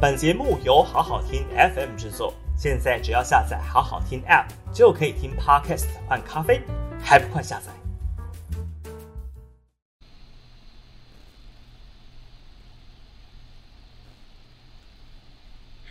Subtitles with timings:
[0.00, 1.44] 本节目由好好听
[1.74, 6.60] FM 制作，现在只要下载好好听 App 就可以听 Podcast 换咖啡，
[7.02, 7.72] 还不快下载？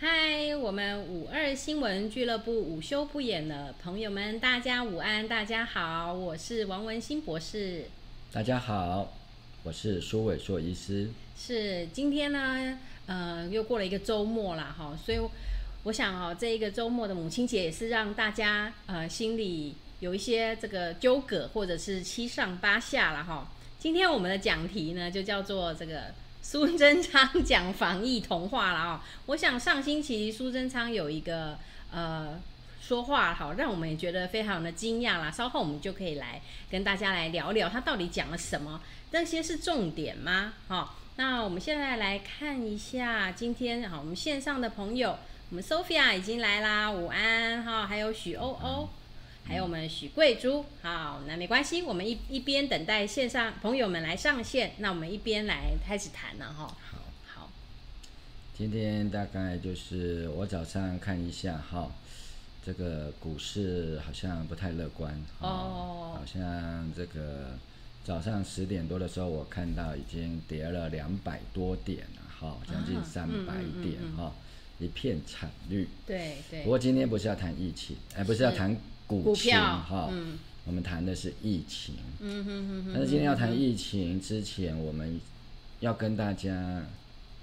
[0.00, 7.90] 嗨，我们五二新闻俱乐部午休不演了，朋友们，大家午安，大家好，我是王文新博士。
[8.32, 9.12] 大家好，
[9.64, 11.10] 我是苏伟硕医师。
[11.36, 12.78] 是今天呢？
[13.08, 15.18] 呃，又过了一个周末了哈，所以
[15.84, 23.48] 我想哦，这一个周末的母亲节也是让大家呃心里有一些这个纠葛或者是七上八下了哈。
[23.78, 26.12] 今天我们的讲题呢就叫做这个
[26.42, 29.04] 苏贞昌讲防疫童话了啊。
[29.24, 31.56] 我想上星期苏贞昌有一个
[31.90, 32.38] 呃
[32.82, 35.30] 说话好，让我们也觉得非常的惊讶啦。
[35.30, 40.52] 稍后我们就可以来跟大家来聊聊他到底讲了什么，这些是重点吗？
[40.68, 40.94] 哈。
[41.18, 45.18] 那我们现在来看一下今天好，我们线上的朋友，
[45.50, 48.88] 我们 Sophia 已经来啦，午安哈，还有许欧欧，
[49.44, 56.72] 还有我们许贵珠，好，那没关系，我们一一边等待线上朋友们来上线，那我们一边来开始谈了哈。
[56.88, 57.50] 好，好，
[58.56, 61.90] 今天大概就是我早上看一下哈，
[62.64, 67.58] 这个股市好像不太乐观哦，好像这个。
[68.08, 74.32] 早上十点多的时候，我看到已经跌了两百多点了，哈，将近三百点，哈，
[74.78, 75.86] 一片惨绿。
[76.06, 76.62] 对对。
[76.62, 78.74] 不过今天不是要谈疫情，哎，不是要谈
[79.06, 80.10] 股票，哈，
[80.64, 81.96] 我们谈的是疫情。
[82.20, 82.92] 嗯哼哼。
[82.94, 85.20] 但是今天要谈疫情之前，我们
[85.80, 86.86] 要跟大家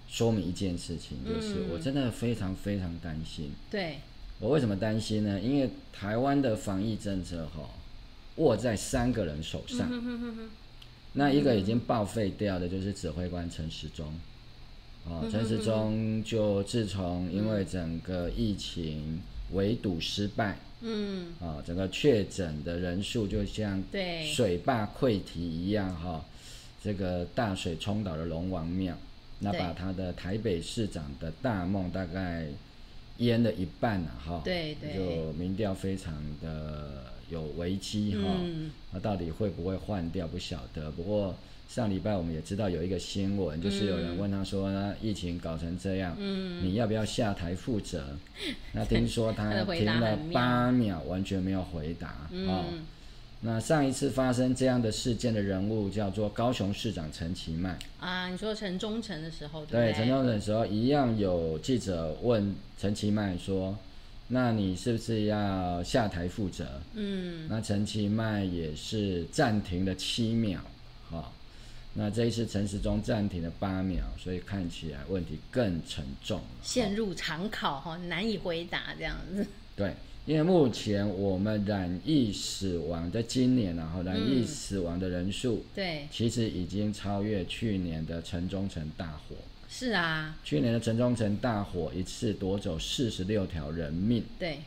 [0.07, 3.51] 说明一件事情，就是我真的非常非常担心。
[3.69, 3.97] 对。
[4.39, 5.39] 我为什么担心呢？
[5.39, 7.69] 因为台湾的防疫政策，哈。
[8.35, 9.89] 握在三个人手上，
[11.13, 14.13] 那一个已经报废掉的，就是指挥官陈时中。
[15.05, 19.21] 哦，陈时中就自从因为整个疫情
[19.53, 23.81] 围堵失败，嗯，啊，整个确诊的人数就像
[24.33, 26.25] 水坝溃堤一样，哈，
[26.83, 28.97] 这个大水冲倒了龙王庙，
[29.39, 32.47] 那把他的台北市长的大梦大概
[33.19, 37.14] 淹了一半了，哈，对对，就民调非常的。
[37.29, 38.21] 有危机哈，
[38.91, 40.91] 那、嗯、到底会不会换掉不晓得。
[40.91, 41.35] 不过
[41.67, 48.15] 上礼拜我们也知道有一个新闻，嗯、就是有人问他说呢，疫情搞成这样，嗯、你要不要下台负责？
[48.73, 52.29] 那听说他停了八秒，完全没有回答啊。
[52.31, 52.85] 嗯、
[53.41, 58.29] 那上一次发生这样的事件的人物叫做高雄市长陈其迈啊。
[58.29, 59.91] 你说陈忠诚的时候对不对？
[59.91, 63.75] 对，陈忠诚的时候一样有记者问陈其迈说。
[64.27, 66.81] 那你是不是要下台负责？
[66.93, 70.59] 嗯，那陈其迈也是暂停了七秒，
[71.11, 71.25] 哈、哦，
[71.93, 79.45] 那这一次陈时中暂停了八秒，所以看起来问题更沉重，陷入长考哈，难以回答这样子。
[79.75, 79.93] 对，
[80.25, 89.35] 因为目前我们染疫死亡在今年然后染疫死亡的人数，嗯、对，其实已经超越去年的城中城大火。
[89.69, 94.23] 是啊，去年的城中城大火一次夺走四十六条人命。
[94.39, 94.59] 对，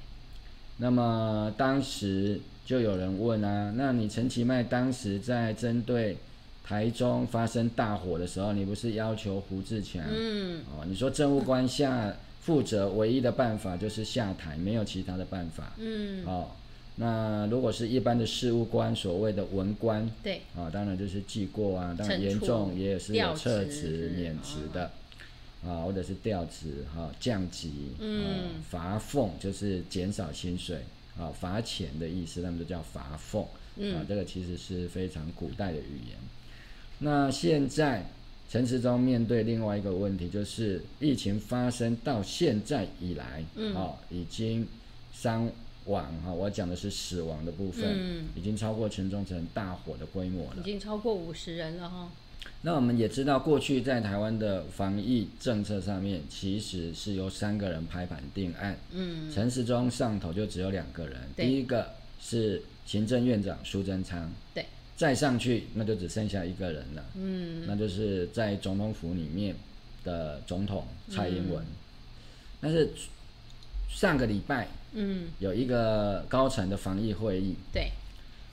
[0.79, 6.19] 那么当时就有人问啊，那你陈其迈当时在针对
[6.65, 10.03] 台中发生大火的时候，你不是要求胡志强？
[10.09, 15.73] 嗯，哦，你说政务官下负责唯一的办法就是下台，没有其他的办法。
[15.79, 16.51] 嗯，哦，
[16.99, 24.91] 那如果是一般的事务官，所谓的文官，对，啊，当然就是记过啊，当然严重也是有撤职免职的。
[25.67, 30.79] 啊，或者是调职哈，降级，嗯，罚俸就是减少薪水，
[31.19, 33.45] 啊，罚钱的意思，他们就叫罚俸，
[33.77, 36.17] 嗯，啊，这个其实是非常古代的语言。
[37.01, 38.09] 那现在
[38.49, 44.65] 陈时中面对另外一个问题，就是疫情发生到现在以来，嗯，啊，已经
[45.13, 45.51] 伤
[45.89, 52.11] 亡哈，我讲的是死亡的部分，嗯，已经超过城中城大火的规模了，已经超过五十人了哈。
[52.63, 58.77] 那我们也知道，过去在台湾的防疫政策上面，其实是由三个人拍板定案。
[58.93, 61.91] 嗯，陈时中上头就只有两个人，第一个
[62.21, 64.65] 是行政院长苏贞昌，对，
[64.97, 67.05] 再上去那就只剩下一个人了。
[67.15, 69.55] 嗯，那就是在总统府里面
[70.03, 71.63] 的总统蔡英文。
[71.63, 71.77] 嗯、
[72.61, 72.91] 但是
[73.89, 77.91] 上个礼拜，嗯，有一个高层的防疫会议，对。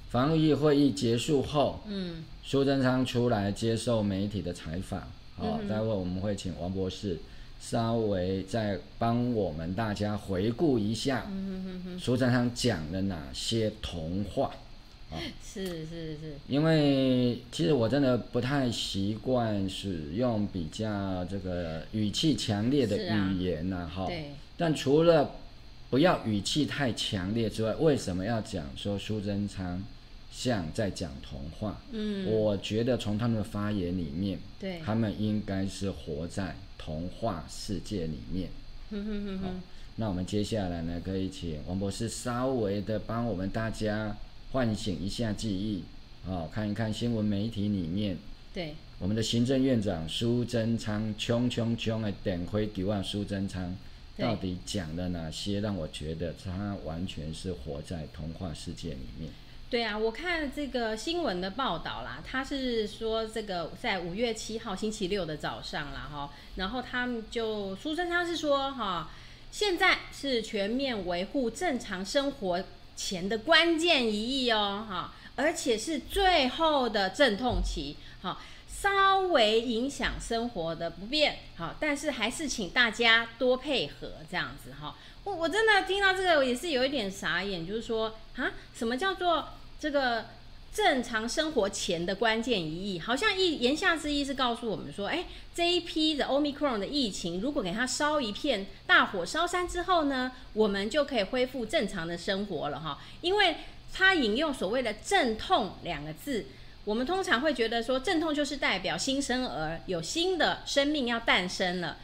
[0.10, 5.02] 防疫会议结束后，嗯，苏贞昌出来接受媒体的采访，
[5.36, 7.18] 好、待会我们会请王博士
[7.60, 11.30] 稍微再帮我们大家回顾一下，
[12.00, 14.52] 苏贞昌讲了哪些童话？
[15.12, 24.06] 啊，是是是，因为其实我真的不太习惯使用比较这个语气强烈的语言呐，哈。
[24.06, 24.32] 对。
[24.58, 25.32] 但除了
[25.90, 29.84] 不要语气太强烈之外，为什么要讲说苏贞昌
[30.32, 31.82] 像在讲童话？
[31.92, 38.50] 嗯，我觉得从他们的发言里面，对，他们应该是活在童话世界里面。
[38.92, 39.62] 嗯哼哼哼。
[39.98, 44.18] 那我们接下来呢，可以请王博士稍微的帮我们大家
[44.52, 45.84] 唤醒一下记忆，
[46.30, 48.18] 啊，看一看新闻媒体里面，
[48.54, 53.74] 对，我们的行政院长苏贞昌，冲冲冲的点灰给万苏贞昌，
[54.18, 59.32] 到底讲了哪些，让我觉得他完全是活在童话世界里面。
[59.70, 69.10] 对啊，我看这个新闻的报道啦，他是说这个在五月七号星期六的早上啦，哈，然后他们就苏贞昌是说哈。
[69.52, 72.62] 现在是全面维护正常生活
[72.94, 78.38] 前的关键一役哦，哈，而且是最后的阵痛期，哈，
[78.82, 84.96] 稍微影响生活的不便，好，但是还是请大家多配合这样子哈。
[85.24, 89.50] 我我真的听到这个也是有一点傻眼，就是说啊，什么叫做
[89.80, 90.26] 这个？
[90.76, 95.24] 正常生活前的关键一役，好像一言下之意是告诉我们说，哎，
[95.56, 103.00] 这一批的 Omicron 的疫情，如果给它烧一片大火烧山之后呢，我们就可以恢复正常的生活了哈。
[103.22, 103.56] 因为
[103.94, 106.48] 它引用所谓的“阵痛”两个字，
[106.86, 111.98] 我们通常会觉得说，阵痛就是代表新生儿有新的生命要诞生了。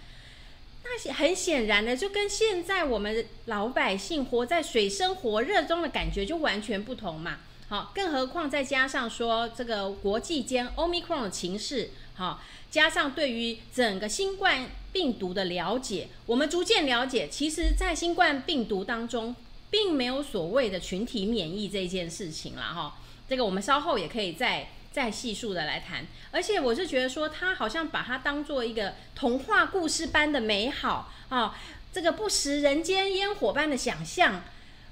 [0.83, 7.37] 那很显然的，就跟现在我们老百姓活在水深火热中的感觉就完全不同嘛。
[7.69, 19.35] 好，更何况再加上说这个国际间 Omicron 的情势，好，加上对于整个新冠病毒的了解，我们逐渐了解，其实，在新冠病毒当中，
[19.69, 22.97] 并没有所谓的群体免疫这件事情了哈。
[23.31, 26.05] 这个我们稍后也可以再再细数的来谈。
[26.31, 31.57] 而且我是觉得说，他好像把它当做一个童话故事般的美好啊，
[31.93, 34.43] 这个不食人间烟火般的想象，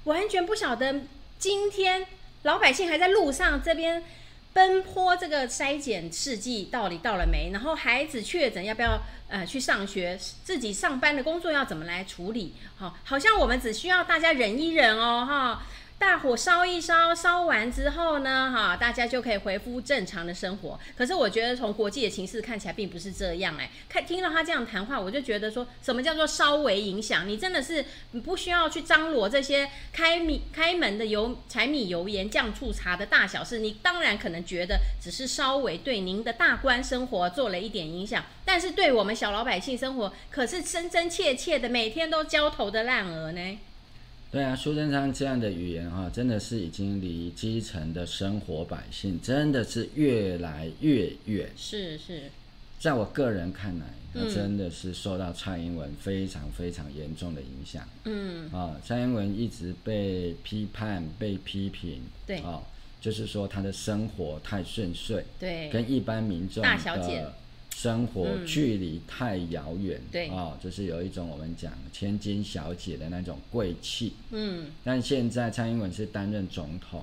[0.04, 1.02] 完全不晓得
[1.38, 2.06] 今天。
[2.44, 4.02] 老百姓还在路上这边
[4.54, 7.50] 奔波，这个筛检试剂到底到了没？
[7.52, 8.98] 然后孩子确诊要不要
[9.28, 10.18] 呃去上学？
[10.42, 12.54] 自己上班的工作要怎么来处理？
[12.78, 15.62] 好，好像我们只需要大家忍一忍哦，哈。
[16.00, 20.80] 大火烧一烧，烧完之后呢，哈，大家就可以恢复正常的生活。
[20.96, 27.28] 可是我觉得从国际的情势看起来并不是这样，哎，看听到他这样谈话，我就觉得说什么叫做稍微影响？
[27.28, 43.58] 你真的是你不需要去张罗这些开米开门的油柴米油盐酱醋茶的大小事，你当然可能觉得只是稍微对您的大官生活做了一点影响，但是对我们小老百姓生活可是真真切切的每天都焦头的烂额呢。
[44.30, 51.50] 对啊，苏贞昌这样的语言哈，真的是已经离基层的生活百姓真的是越来越远。
[51.56, 52.30] 是是，
[52.78, 57.88] 在我个人看来，他真的是受到蔡英文非常非常严重的影响。
[58.04, 62.00] 嗯啊，蔡英文一直被批判、被批评。
[62.24, 62.62] 对啊，
[63.00, 67.26] 就是说他的生活太顺遂，对，跟一般民众大小姐。
[67.80, 70.28] 生活距离太遥远，嗯，对。
[70.28, 77.02] 啊，哦，就是有一种我们讲千金小姐的那种贵气，嗯，但现在蔡英文是担任总统，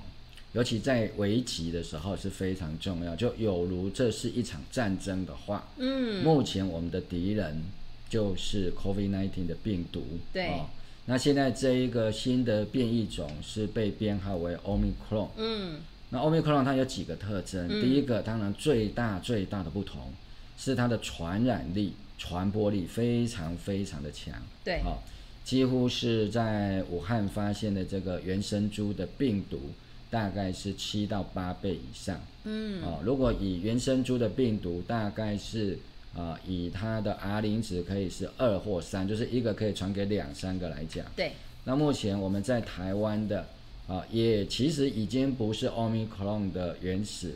[0.54, 7.60] 尤其在危急的时候是非常重要，就有如这是一场战争的话，嗯，目前我们的敌人
[8.08, 10.68] 就是 COVID-19 的病毒，对，哦，
[11.08, 15.80] 那现在这一个新的变异种是被编号为 Omicron，嗯，
[16.12, 20.14] 那 Omicron 它有几个特征，嗯，第一个当然最大最大的不同。
[20.58, 24.34] 是它的传染力、传播力非常非常的强，
[24.64, 24.98] 对，好、哦，
[25.46, 29.70] 几乎是在武汉发现的这个原生株的病毒，
[30.10, 35.78] 大概是七到八倍以上，嗯，哦，如果以原生株的病毒，大概是
[36.16, 41.34] 啊、呃，以它的 R 零值可以是二或三，就是一个可以传给两三个来讲，对。
[41.66, 43.42] 那目前我们在台湾的
[43.88, 47.36] 啊、呃，也其实已经不是 Omicron 的原始。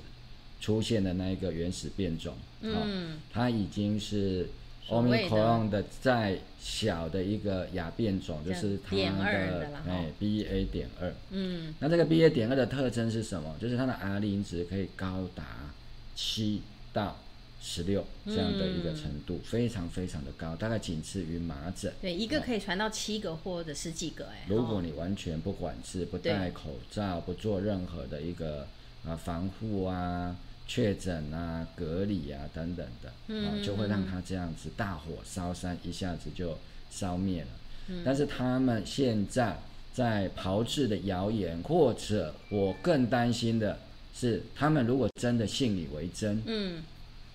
[0.62, 4.48] 出现的那一个原始变种，嗯，哦、它已经是
[4.88, 13.56] Omicron 的再小的一个亚变种，就是它的哎 BA 点二，嗯，那这个 BA 点二的特征是什么？
[13.60, 15.74] 就是它的 R 零值可以高达
[16.16, 16.62] 七
[16.94, 17.18] 到
[17.60, 21.92] 十六这样的一个程度，嗯，非常非常的高，大概仅次于麻疹。
[22.02, 28.68] 对，一个可以传到七个或者十几个，哎，如果你完全不管是，不戴口罩，不做任何的一个
[29.04, 30.36] 啊防护啊。
[30.74, 36.58] 确诊啊，隔离啊，等等的，嗯、啊，就会让他这样子大火烧山，一下子就
[36.90, 37.48] 烧灭了。
[37.90, 39.58] 嗯、但是他们现在
[39.94, 43.80] 在炮制的谣言，或者我更担心的
[44.16, 46.82] 是，他们如果真的信以为真，嗯，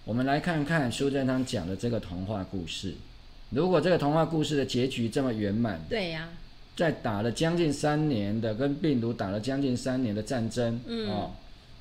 [0.07, 2.95] 我们来看看苏贞昌讲的这个童话故事。
[3.51, 6.33] 如果这个童话故事的结局这么圆满，对呀、啊，
[6.75, 11.33] 在打了将近三年的跟病毒打了将近三年的战争，嗯，哦，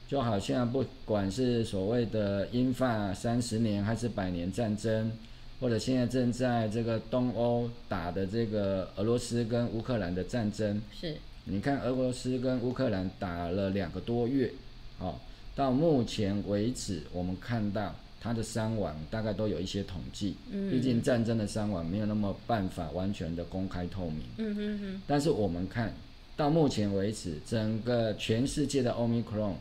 [0.08, 5.12] 就好像不管是所谓的英法三十年还是百年战争。
[5.58, 14.52] 或者现在正在这个东欧打的这个俄罗斯跟乌克兰的战争，是，你看俄罗斯跟乌克兰打了两个多月，
[15.00, 15.16] 哦，
[15.56, 25.94] 到目前为止，我们看到它的伤亡大概都有一些统计，嗯，毕竟战争的伤亡没有那么办法完全的公开透明，嗯哼哼，但是我们看
[26.36, 29.54] 到目前为止，整个全世界的 Omicron，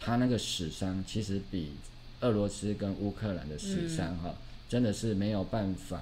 [0.00, 1.72] 它那个死伤其实比
[2.20, 4.30] 俄罗斯跟乌克兰的死伤哈。
[4.30, 4.34] 嗯
[4.68, 5.96] 真的是没有办法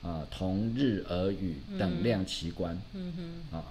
[0.00, 2.80] 啊、呃，同日而语，等量齐观。
[2.92, 3.12] 嗯
[3.50, 3.64] 哼，啊，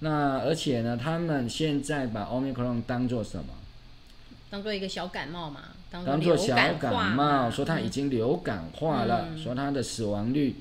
[0.00, 3.54] 那而且呢，他们现在把 Omicron 当做什么？
[4.50, 5.60] 当做一个小感冒嘛，
[5.92, 10.56] 当做小感冒，说它已经流感化了，嗯、说它的死亡率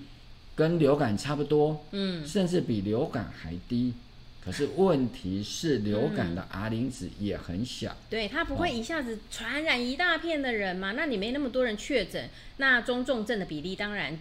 [0.54, 3.96] 跟流感差不多，嗯，甚至比流感还低。
[4.44, 10.92] 可是问题是，流感的 R 零值也很小，嗯、对，它不会一下子传染一大片的人嘛？
[10.92, 14.20] 哦、那你没那么多人确诊，那中重症的比例当然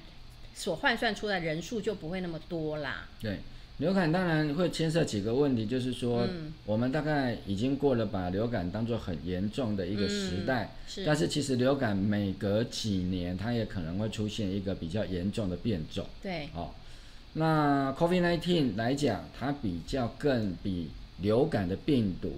[0.55, 3.09] 所换算出来人数就不会那么多啦。
[3.21, 3.41] 对，
[3.79, 16.07] 流感当然会牵涉几个问题，就是说，嗯、我们大概已经过了把流感当做很严重的一个时代，嗯、是，但是其实流感每隔几年它也可能会出现一个比较严重的变种。
[16.23, 16.71] 对，哦。
[17.35, 20.89] 那 COVID-19 来讲，它比较更比
[21.21, 22.31] 流感的病毒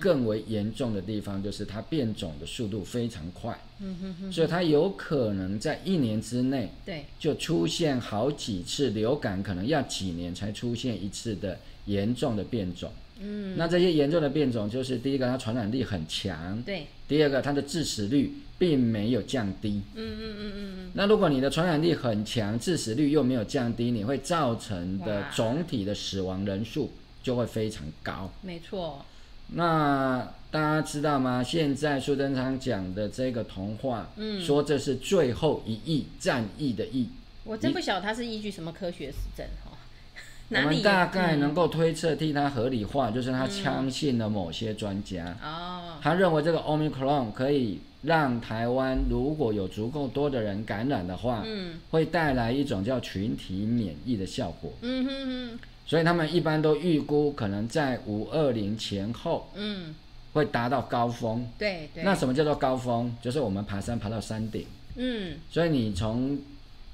[0.00, 12.90] 更为严重的地方，就是它变种的速度非常快，嗯哼哼，所以它有可能在一年之内，对，就出现好几次流感，可能要几年才出现一次的严重的变种。
[13.20, 19.82] 嗯，那这些严重的变种，就是第一个，它传染力很强，对；第二个，它的致死率并没有降低。
[19.96, 20.90] 嗯嗯嗯嗯嗯。
[20.94, 26.92] 那如果你的传染力很强，致死率又没有降低，你会造成的总体的死亡人数
[27.24, 28.30] 就会非常高。
[28.40, 29.04] 没错。
[29.48, 31.42] 那大家知道吗？
[31.42, 37.08] 现在苏贞昌讲的这个童话，嗯，说这是最后一役，战役的役。
[37.42, 39.76] 我真不晓得他是依据什么科学实证哈。
[40.50, 45.36] 我们大概能够推测，替他合理化，就是他相信了某些专家。
[45.42, 54.72] 哦，他认为这个 Omicron 可以让台湾如果有足够多的人感染的话，嗯，会带来一种叫群体免疫的效果。
[54.82, 55.58] 嗯哼哼。
[55.86, 59.94] 所以他们一般都预估可能在五二零前后，嗯，
[60.32, 61.46] 会达到高峰。
[61.58, 62.02] 对对。
[62.04, 63.14] 那什么叫做高峰？
[63.20, 64.66] 就是我们爬山爬到山顶。
[64.96, 65.36] 嗯。
[65.50, 66.38] 所以你从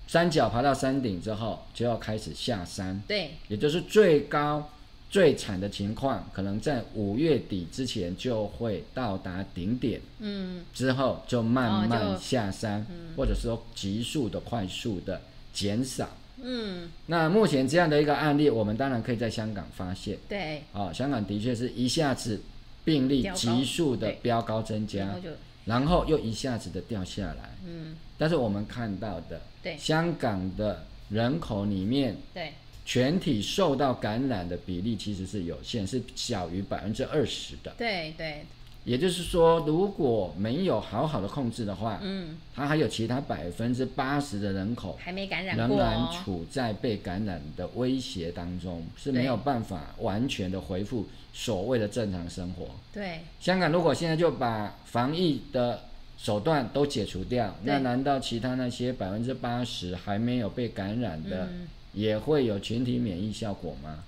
[0.06, 3.00] 山脚爬到山顶之后，就要开始下山。
[3.06, 4.68] 对，也就是最高、
[5.10, 10.00] 最惨的情况，可能在五月底之前就会到达顶点。
[10.18, 15.20] 嗯，之后就慢慢下山，哦嗯、或者说急速的、快速的
[15.52, 16.08] 减少。
[16.42, 20.16] 嗯，那目前这样的一个案例，我们当然可以在香港发现。
[20.28, 22.40] 对，哦，香港的确是一下子
[22.84, 25.16] 病例急速的飙高增加。
[25.64, 32.54] 然后又一下子的掉下来，嗯，但是我们看到的，对，香港的人口里面，对，
[32.88, 38.46] 全体受到感染的比例其实是有限，是小于百分之二十的，对对。
[38.84, 52.68] 也就是说，如果没有好好的控制的话，嗯，它还有其他百分之八十的人口还没感染，仍然处在被感染的威胁当中，是没有办法完全的恢复所谓的正常生活。
[52.90, 55.82] 对，香港如果现在就把防疫的
[56.16, 61.50] 手段都解除掉，那难道其他那些百分之八十还没有被感染的，
[61.92, 64.04] 也会有群体免疫效果吗？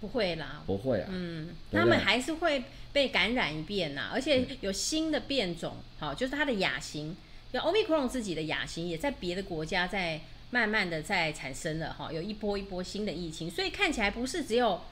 [0.00, 7.16] 不会啦，不会啊，嗯，他们还是会被感染一遍呐，而且有新的变种，好，就是它的亚型，
[7.52, 14.82] 有 Omicron 自己的亚型也在别的国家在慢慢的在产生了哈，有一波一波新的疫情，所以看起来不是只有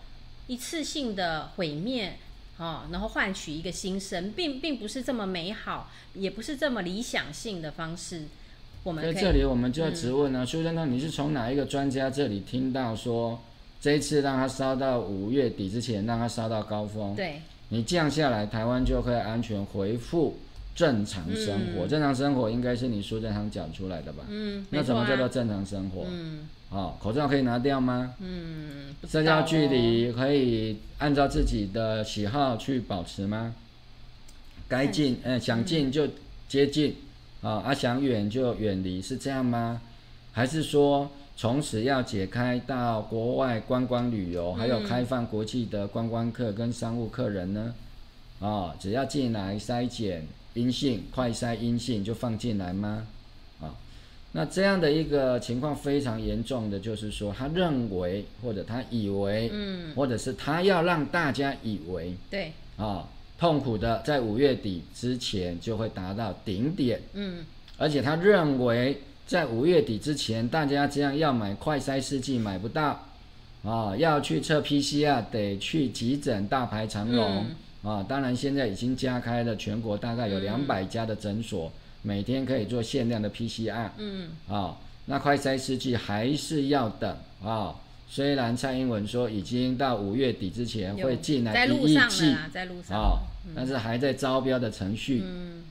[0.47, 2.17] 一次性的毁灭，
[2.57, 8.29] 哦，然后换取一个新生，并并不是这么美好，也不是这么理想性的方式。
[8.85, 13.39] 我们在这里我们就要直问呢，苏贞昌，你是从哪一个专家这里听到说？
[13.81, 17.17] 这一次让它烧到五月底之前，让它烧到高峰。
[17.17, 20.39] 对，你降下来，台湾就可以安全回复
[20.73, 21.85] 正常生活。
[21.85, 24.23] 嗯、正常生活应该是你苏贞昌讲出来的吧？
[24.29, 26.07] 嗯，那怎么叫做正常生活？
[26.09, 28.15] 嗯，哦，口罩可以拿掉吗？
[28.21, 33.53] 嗯，社交距离可以按照自己的喜好去保持吗？
[34.69, 36.07] 该进，嗯、呃，想进就
[36.49, 36.95] 接近，
[37.43, 39.83] 啊、哦，啊，想远就远离，是这样吗？
[40.33, 47.75] 还是说从此要解开到国外观光旅游，还有开放国际的观光客跟商务客人呢？
[48.41, 53.07] 啊、哦，只要进来筛检阴性，快筛阴性就放进来吗？
[53.61, 53.71] 啊、哦，
[54.33, 63.07] 那这样的一个情况非常严重的，就是说他认为或者他以为，嗯，或者是他要让大家以为，对，啊、哦，
[63.43, 67.45] 痛苦的在五月底之前就会达到顶点，嗯，
[67.77, 69.03] 而且他认为。
[69.25, 72.89] 在五月底之前，大家这样要买快筛试剂买不到，
[73.63, 77.47] 啊、哦，要去测 PCR 得去急诊大排长龙，
[77.83, 81.73] 啊、当然现在已经加开了，全国大概有两百家的诊所，嗯、
[82.03, 87.11] 每天可以做限量的 PCR，嗯，啊、哦，那快筛试剂还是要等
[87.43, 87.75] 啊、哦，
[88.15, 95.63] 虽然蔡英文说已经到五月底之前会进来一亿剂，在路上，啊、哦，嗯、但是还在招标的程序，嗯。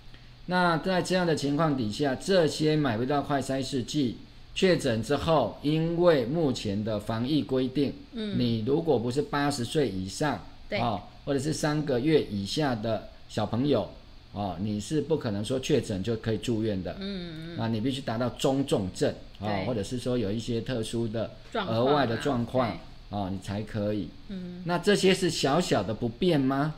[0.47, 4.17] 那在这样的情况底下，这些买不到快筛试剂，
[4.55, 13.87] 确诊之后，因为目前的防疫规定，嗯，你如果不是八十岁以上，对，哦，或者是三个月以下的小朋友，
[14.33, 26.75] 哦，你是不可能说确诊就可以住院的，嗯嗯，啊，你必须达到中重症，啊、哦，或者是说有一些特殊的额外的状况，啊，哦，你才可以，嗯，那这些是小小的不便吗？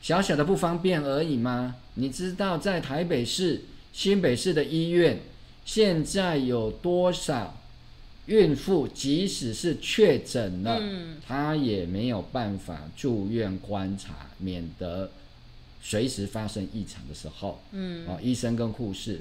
[0.00, 1.74] 小小的不方便而已吗？
[1.94, 5.18] 你知道在台北市、新北市的医院，
[5.64, 7.58] 现在有多少
[8.26, 15.10] 孕妇，即使是确诊了，嗯、她也没有办法住院观察，免得
[15.82, 19.20] 随时发生异常的时候，嗯，啊，医生跟护士，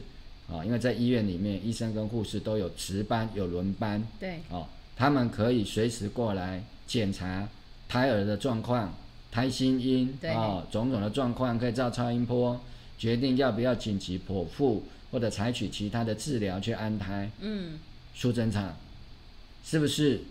[0.50, 7.48] 啊，因为在医院里面，医生跟护士都有值班、有轮班，对，啊，他们可以随时过来检查
[7.88, 8.94] 胎儿的状况。
[9.30, 12.60] 胎心音啊、哦，种种的状况可以照超音波，
[12.98, 17.30] 决定要不要紧急剖腹或者采取其他的治疗去安胎。
[17.42, 17.78] 嗯，
[18.16, 18.76] 苏侦长，
[19.64, 20.22] 是不是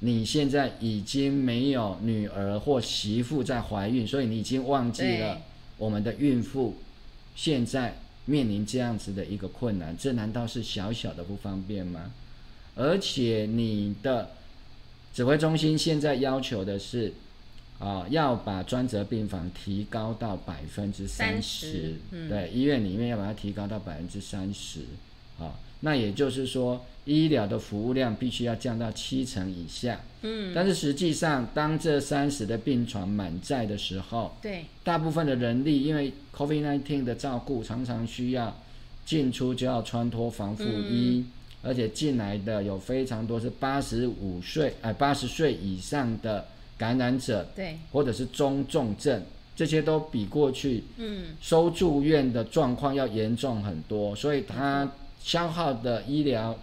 [0.00, 5.40] 你现在已经没有女儿或媳妇在怀孕，所以你已经忘记了
[5.78, 6.76] 我们的孕妇
[7.36, 9.96] 现在面临这样子的一个困难？
[9.96, 12.12] 这难道是小小的不方便吗？
[12.74, 14.30] 而且你的
[15.12, 17.12] 指挥中心现在要求的是。
[17.80, 21.94] 啊、哦，要把专责病房提高到百分之三十，
[22.28, 24.82] 对，医院里面要把它提高到百分之三十，
[25.40, 38.56] 啊，那也就是说，医疗的服务量必须要降到七成以下，嗯，但是实际上，当这三十的病床满载的时候，对，大部分的人力因为 COVID-19 的照顾，常常需要
[39.04, 41.26] 进出就要穿脱防护衣，嗯、
[41.62, 46.46] 而且进来的有非常多是八十五岁，哎，八十岁以上的。
[46.76, 49.22] 感染者，对，或者是中重症，
[49.54, 54.90] 这些都比过去，嗯，收住院的状况要严重很多，所以它
[55.24, 56.54] 消耗的医疗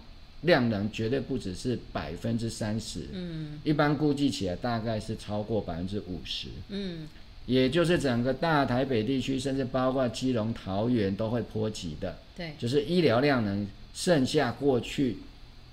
[0.42, 7.08] 量能绝对不只是百分之三十，嗯，一般估计起来大概是超过百分之五十，嗯，
[7.46, 15.18] 也就是整个大台北地区，甚至包括基隆、桃园都会波及的，对，就是医疗量能剩下过去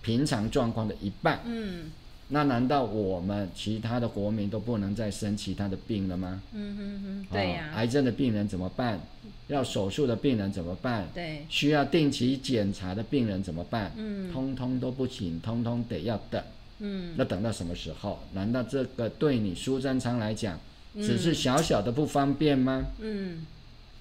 [0.02, 1.91] 平常状况的一半，嗯。
[2.31, 6.39] 那难道我们其他的国民都不能再生其他的病了吗？
[6.53, 7.77] 嗯哼哼，对呀、啊。
[7.77, 8.99] 癌症的病人怎么办？
[9.47, 11.07] 要手术的病人怎么办？
[11.11, 11.43] 对。
[11.49, 13.91] 需要定期检查的病人怎么办？
[13.97, 14.31] 嗯。
[14.31, 16.39] 通通都不行，通通得要等。
[16.77, 17.15] 嗯。
[17.17, 18.19] 那等到什么时候？
[18.33, 20.59] 难道这个对你苏贞昌来讲，
[20.97, 22.85] 只是小小的不方便吗？
[22.99, 23.43] 嗯。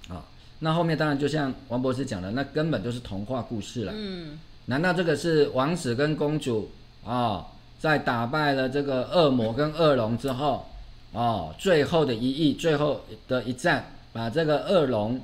[0.06, 3.92] 好，那后面当然就像王博士讲的，那根本就是童话故事了。
[3.96, 4.38] 嗯。
[4.66, 6.68] 难道这个是王子跟公主
[7.02, 7.14] 啊？
[7.14, 7.46] 哦
[7.78, 10.66] 在打败了这个恶魔跟恶龙之后，
[11.12, 15.20] 哦，最后的一役，最后的一战，把这个恶龙、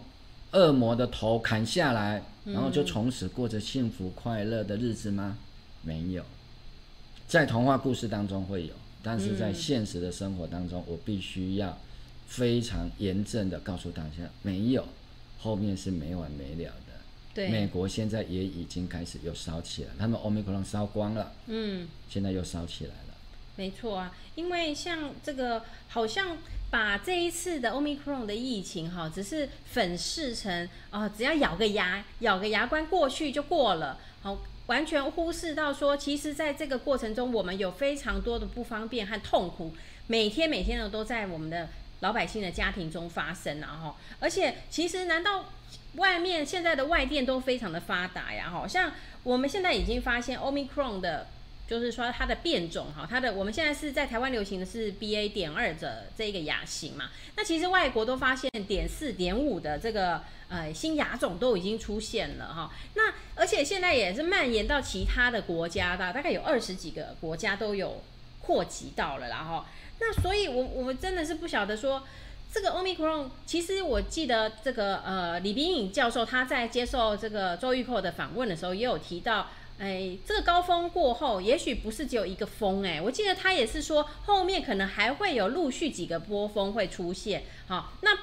[0.52, 5.36] 恶魔的头砍下来，然后就从此过着幸福快乐的日子吗？
[5.82, 6.22] 没有，
[7.26, 11.76] 在童话故事当中会有，但是在现实的生活当中，我必须要
[12.26, 14.86] 非常严正的告诉大家，没有，
[15.38, 16.72] 后面是没完没了。
[17.34, 23.14] 对美国现在也已经开始又烧起来，他们 Omicron 烧光了，嗯，现在又烧起来了。
[23.56, 26.38] 没错啊，因为像这个，好像
[26.70, 39.72] 把这一次的 Omicron 的疫情哈，只是粉饰成啊、呃，只要咬个牙，咬个牙关过去就过了，好，完全忽视到说，其实在这个过程中，我们有非常多的不方便和痛苦，
[40.06, 41.68] 每天每天的都在我们的
[42.00, 45.46] 老百姓的家庭中发生啊，哈，而且其实难道？
[45.96, 51.28] 外面现在的外电都非常的发达呀，好像我们现在已经发现 Omicron 的
[51.68, 55.32] 就是说它的变种哈，它的我们现在是在台湾流行的是 BA.
[55.32, 68.02] 点二的这个亚型嘛，那其实外国都发现点四点五的这个呃新亚种都已经出现了哈，那而且现在也是蔓延到其他的国家的，大概有二十几个国家都有
[68.40, 69.64] 扩及到了，然后
[70.00, 72.04] 那所以我我们真的是不晓得说。
[72.54, 79.48] 这个 Omicron，其实我记得这个呃李秉颖教授他在接受这个周玉蔻的访问的时候，也有提到，
[79.80, 87.42] 哎，这个高峰过后，也许不是只有一个峰，哎，我记得他也是说后面可能还会有陆续几个波峰会出现。
[87.66, 88.16] 好，那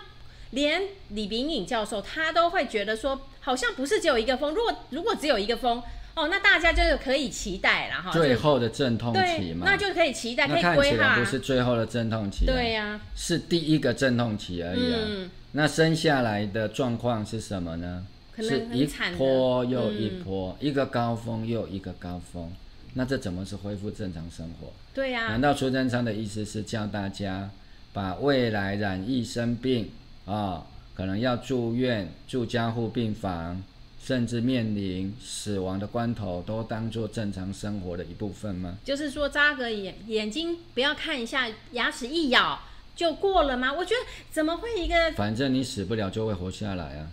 [0.52, 5.84] 连李秉颖教授他都会觉得说，好像不是只有一个峰，如果如果只有一个峰。
[6.22, 10.76] 哦，那大家就是可以期待了哈，最后的阵痛期嘛，那就可以期待，可以规划。
[10.76, 15.00] 看起来不是最后的阵痛期，对呀、啊，是第一个阵痛期而已啊。
[15.04, 18.06] 嗯、那生下来的状况是什么呢？
[18.38, 18.86] 是一
[19.18, 22.52] 波又一波，嗯、一个高峰又一个高峰。
[22.94, 24.72] 那这怎么是恢复正常生活？
[24.94, 25.30] 对呀、啊。
[25.30, 27.50] 难道苏贞昌的意思是叫大家
[27.94, 29.90] 把未来染疫生病
[30.26, 33.64] 啊、哦，可能要住院住加护病房？
[34.12, 38.78] 甚至面临死亡的关头，都当做正常生活的一部分吗？
[38.84, 42.60] 就是说，扎个眼，眼睛不要看一下，牙齿一咬
[42.94, 43.72] 就过了吗？
[43.72, 45.14] 我觉得怎么会一个？
[45.14, 47.08] 反正你死不了，就会活下来啊。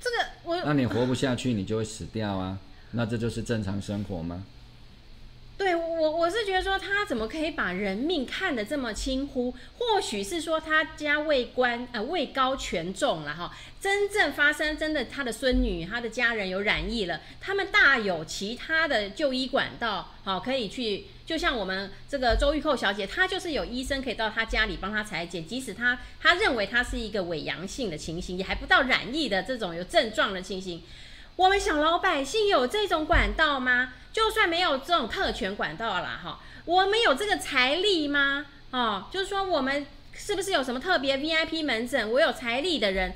[0.00, 0.56] 这个我……
[0.64, 2.56] 那你活不下去，你就会死掉啊。
[2.92, 4.44] 那这就是正常生活吗？
[5.58, 9.52] 对我，我是觉得说他怎么可以把人命看得这么轻忽？
[9.76, 13.52] 或许是说他家位官呃位高权重了哈。
[13.80, 21.06] 真正发生真的他的孙女、他的家人有染疫了，他们大有其他的就医管道，好可以去。
[21.26, 30.82] 就像我们这个周玉蔻小姐，她就是有医生可以到她家里帮她裁剪，即使她她认为她是一个伪阳性的情形，也还不到染疫的这种有症状的情形。
[31.38, 33.92] 我们小老百姓有这种管道吗？
[34.12, 38.46] 就算没有这种特权管道啦，哈，我们有这个财力吗？
[38.72, 42.10] 哦，就是说我们是不是有什么特别 VIP 门诊？
[42.10, 43.12] 我有财力的人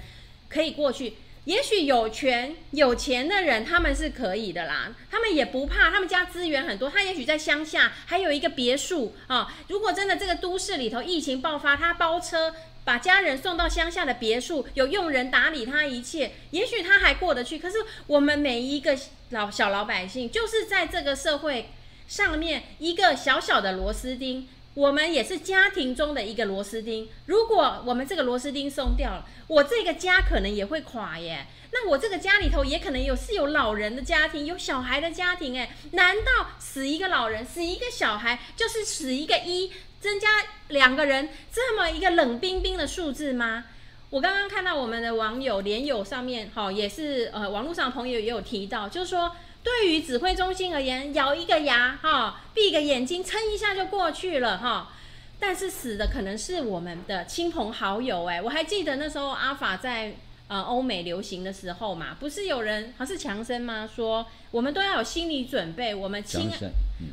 [0.48, 1.16] 可以过去。
[1.46, 6.88] 也许有权有钱的人他们是可以的啦，他们也不怕，他们家资源很多。
[6.88, 9.52] 他也许在乡下还有一个别墅啊。
[9.66, 12.54] 如果真的这个都市里头疫情爆发，他包车。
[12.84, 17.58] 把家人送到乡下的别墅，有佣人打理他一切，也许他还过得去。
[17.58, 18.98] 可是我们每一个
[19.30, 21.70] 老小老百姓，就是在这个社会
[22.08, 27.08] 上面一个小小的螺丝钉，我们也是家庭中的一个螺丝钉。
[27.26, 31.46] 如果我们这个螺丝钉松掉了，我这个家可能也会垮耶。
[31.74, 39.72] 那我这个家里头也可能有是有老人的家庭，有小孩的家庭，哎，难道死一个老人，死一个小孩，就是死一个一？
[40.02, 40.28] 增加
[40.68, 43.64] 两个人这么一个冷冰冰的数字吗？
[44.10, 54.92] 我刚刚看到我们的网友连友上面，哈，也是呃，网络上朋友也有提到，就是说对于指挥中心而言，咬一个牙，哈，闭个眼睛，撑一下就过去了，哈。
[55.38, 60.16] 但是死的可能是我们的亲朋好友，哎，我还记得那时候阿法在。
[60.48, 63.88] 呃，欧美流行的时候嘛，不是有人好像是强生吗？
[63.96, 66.50] 说我们都要有心理准备，我们亲，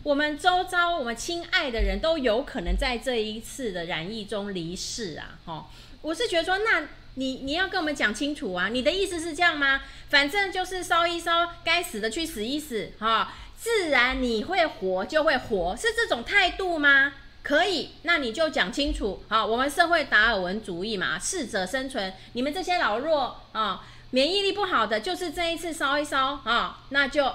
[0.03, 5.39] 我们周遭我们亲爱的人都有可能在这一次的染疫中离世啊！
[5.45, 5.67] 哈，
[6.01, 8.69] 我是觉得说，那你你要跟我们讲清楚啊！
[8.69, 9.81] 你的意思是这样吗？
[10.09, 17.13] 反正就是烧一烧，该死的去死一死，哈，自然你会活就会活，是这种态度吗？
[17.41, 19.23] 可以，那你就讲清楚。
[19.27, 22.13] 好，我们社会达尔文主义嘛，适者生存。
[22.33, 27.31] 你们这些老弱啊，免疫力不好的，就是这一次烧一烧啊，那就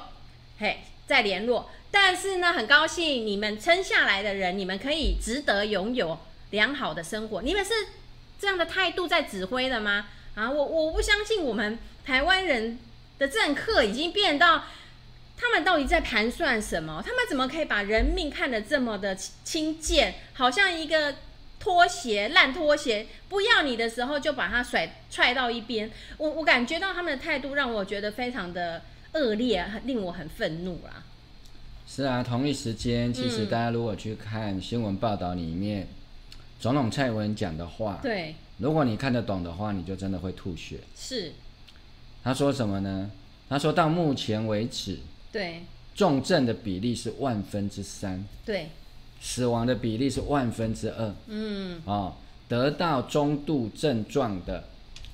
[0.59, 1.71] 嘿再联络。
[1.95, 6.19] 但是呢，很高兴你们撑下来的人，你们可以值得拥有
[6.51, 7.41] 良好的生活。
[7.41, 7.73] 你们是
[8.41, 10.09] 这样的态度在指挥的吗？
[10.35, 12.81] 啊，我我不相信我们台湾人
[13.21, 14.65] 的政客已经变到。
[15.37, 17.03] 他们到底在盘算什么？
[17.05, 20.15] 他们怎么可以把人命看得这么的轻贱？
[20.33, 21.17] 好像一个
[21.59, 25.91] 拖鞋，烂拖鞋，不要你的时候就把它甩踹到一边。
[26.19, 31.03] 我我感觉到他们的态度让我觉得非常的恶劣，令我很愤怒啦。
[31.87, 35.89] 是啊，同一时间，其实大家如果去看新闻报道里面，嗯、
[36.59, 40.81] 总统蔡英文讲的话，对，如果你看得懂的话，你就真的会吐血。
[40.97, 41.33] 是，
[42.23, 43.11] 他说什么呢？
[43.49, 44.99] 他说到目前为止。
[45.31, 45.63] 对，
[45.95, 48.69] 重症的比例是万分之三，对，
[49.21, 52.15] 死亡的比例是万分之二，嗯，哦，
[52.49, 54.65] 得到中度症状的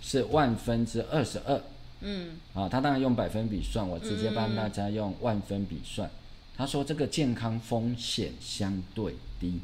[0.01, 1.61] 是万分之二十二，
[2.01, 6.07] 嗯，啊、哦，他当然用百分比算，我直接帮大家用万分比算。
[6.07, 6.20] 嗯、
[6.61, 9.61] 他说这个健康风险相对低，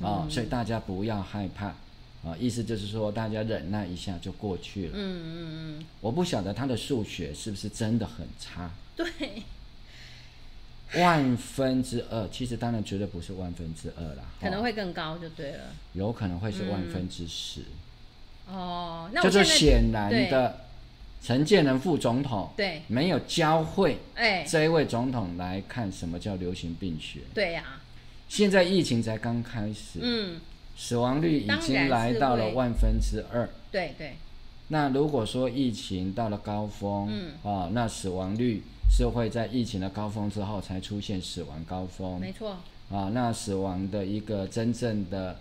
[0.00, 1.76] 哦，嗯、所以大家不要害怕，啊、
[2.22, 9.06] 哦，意思就是说大家忍耐一下就过去了，嗯嗯嗯，我不晓得他的数学是不是真的很差，对。
[10.94, 17.60] 万分之二，其实当然绝对不是万分之二啦，可能会更高就对了，有可能会是万分之十。
[18.48, 20.64] 嗯、哦，那就是显然的，
[21.22, 27.20] 陈建仁副总统对没有教会哎这一位总统来看什么叫流行病学。
[27.32, 27.80] 对呀、啊，
[28.28, 30.40] 现在疫情才刚开始，嗯，
[30.76, 33.48] 死亡率已经来到了万分之二。
[33.70, 34.16] 对对。
[34.68, 42.56] 那如果说疫情到了高峰，嗯，啊，那死亡率是会在疫情的高峰之后才出现死亡高峰，没错。
[42.90, 45.38] 啊，那死亡的一个真正的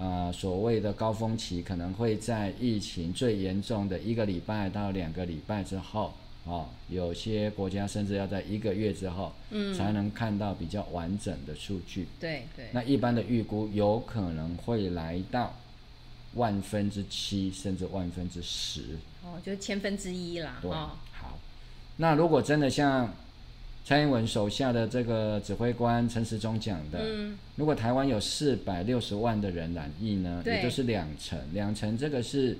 [0.00, 6.14] 啊所谓的高峰期，可能会在疫情最严重的一个礼拜到两个礼拜之后，
[6.46, 12.08] 啊，有些国家甚至要在一个月之后，嗯，才能看到比较完整的数据。
[12.18, 12.68] 对对。
[12.72, 15.54] 那一般的预估有可能会来到。
[16.34, 18.82] 万分之七，甚至万分之十，
[19.24, 20.60] 哦，就是千分之一啦。
[20.62, 21.36] 对，哦、好。
[21.96, 23.12] 那如果真的像
[23.90, 32.56] 蔡英文手下的这个指挥官陈时中讲的，嗯，如果台湾有四百六十万的人染疫呢，也就是两成，两成这个是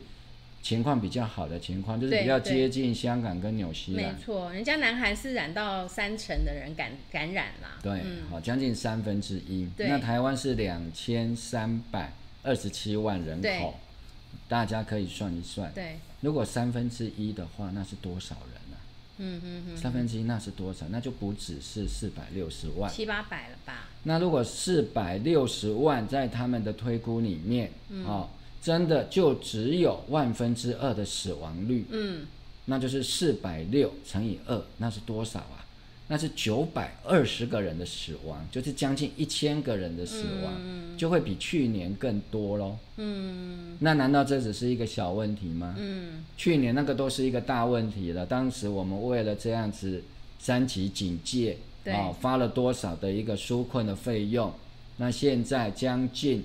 [0.61, 4.13] 情况比较好的情况，就是比较接近香港跟纽西兰。
[4.13, 7.79] 没错，人家南韩是染到三成的人感感染啦。
[7.81, 9.69] 对，嗯、好，将近三分之一。
[9.77, 12.13] 那台湾是两千三百。
[12.43, 13.75] 二十七万人口，
[14.49, 15.71] 大家可以算一算。
[15.75, 18.50] 对，如果三分之一的话，那是多少人呢？
[19.21, 20.87] 嗯嗯嗯，三分之一那是多少？
[20.89, 23.89] 那就不只是四百六十万，七八百了吧？
[24.05, 28.29] 那如果四百六十万在他们的推估里面，嗯、哦，
[28.63, 32.27] 真的就只有万分之二的死亡率，嗯，
[32.65, 35.65] 那就是四百六乘以二，那是多少啊？
[36.13, 42.77] 那是九百二十个人的死亡，就是将近一千个人的死亡，嗯，就会比去年更多喽。
[42.97, 45.77] 嗯，那难道这只是一个小问题吗？
[45.79, 48.27] 嗯，去年那个都是一个大问题了。
[48.27, 50.03] 当时我们为了这样子
[50.41, 54.53] 三级警戒，啊，发了多少的一个纾困的费用？
[54.97, 56.43] 那现在将近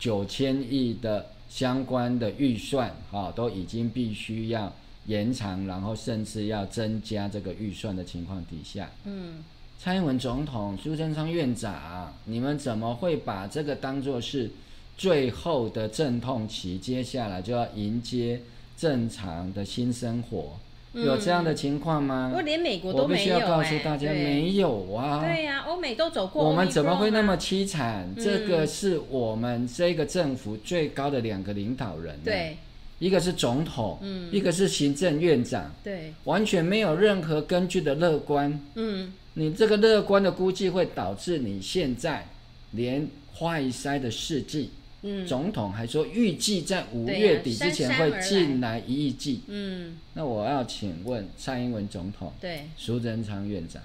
[0.00, 4.74] 九千亿的相关的预算，啊，都已经必须要。
[5.06, 9.44] 延长，然后甚至要增加这个预算的情况底下，嗯，
[9.78, 14.50] 蔡英文总统、苏贞昌院长，你们怎么会把这个当作是
[14.96, 16.76] 最后的阵痛期？
[16.78, 18.40] 接下来就要迎接
[18.76, 20.58] 正常的新生活，
[20.94, 22.32] 嗯、有这样的情况吗？
[22.34, 25.22] 我连美国都没有、欸、我必须要告诉大家，没有啊。
[25.22, 26.48] 对呀、啊，欧美都走过。
[26.48, 28.12] 我们怎么会那么凄惨？
[28.16, 32.18] 嗯、这个是我们这个政府最高的两个领导人。
[32.24, 32.56] 对。
[32.98, 42.26] 一个是总统，嗯，一个是行政院长，对，完全没有任何根据的乐观，嗯，你这个乐观的估计会导致你现在
[42.70, 43.06] 连
[43.36, 44.70] 快筛的试剂，
[45.02, 53.82] 嗯，总统还说预计在五月底之前会进来一亿剂，嗯，那我要请问蔡英文总统，对，苏贞昌院长，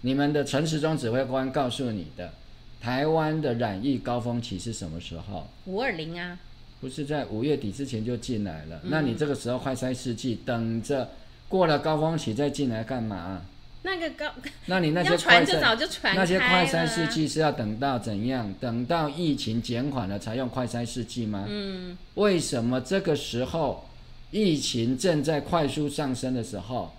[0.00, 2.32] 你们的陈时中指挥官告诉你的，
[2.80, 5.48] 台湾的染疫高峰期是什么时候？
[5.66, 6.38] 五二零啊。
[6.84, 11.12] 不是在五月底之前就进来了，嗯，那你这个时候快筛试剂等着
[11.48, 13.40] 过了高峰期再进来干嘛？
[13.80, 14.30] 那个高，
[14.66, 18.52] 那你那些快筛那些快筛试剂是要等到怎样？
[18.60, 21.46] 等到疫情减缓了才用快筛试剂吗？
[21.48, 23.88] 嗯，为什么这个时候
[24.30, 26.94] 疫情正在快速上升的时候，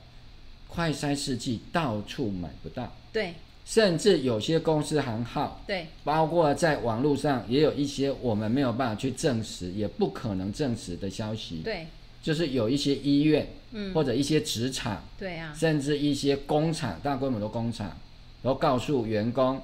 [0.68, 2.92] 快筛试剂到处买不到？
[3.14, 3.36] 对。
[3.66, 11.88] 甚至有些公司行号，对，包括在网络上也有一些我们没有办法去证实，也不可能证实的消息，对，
[12.22, 17.98] 就是有一些医院，嗯，或者一些职场，对啊，甚至一些工厂，大规模的工厂，
[18.44, 19.60] 都告诉员工，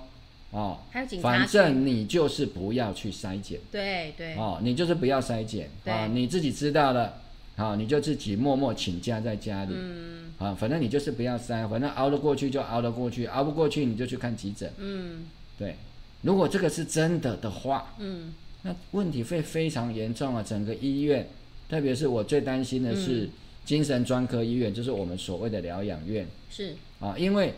[0.50, 7.22] 哦，还有警察，反正你就是不要去筛检，对对，哦，你就是不要筛检，啊，你自己知道了。
[7.58, 9.74] 好，你就自己默默请假在家里。
[9.76, 10.21] 嗯。
[10.42, 14.72] 啊，反正你就是不要塞，反正熬得过去就熬得过去，熬不过去你就去看急诊。
[14.78, 15.28] 嗯。
[15.60, 15.76] 对，
[16.24, 20.42] 如果这个是真的的话，嗯，那问题会非常严重啊！
[20.42, 21.28] 整个医院，
[21.70, 23.30] 特别是我最担心的是
[23.64, 26.26] 精神专科医院，嗯，就是我们所谓的疗养院。
[26.50, 26.74] 是。
[27.00, 27.54] 啊，因为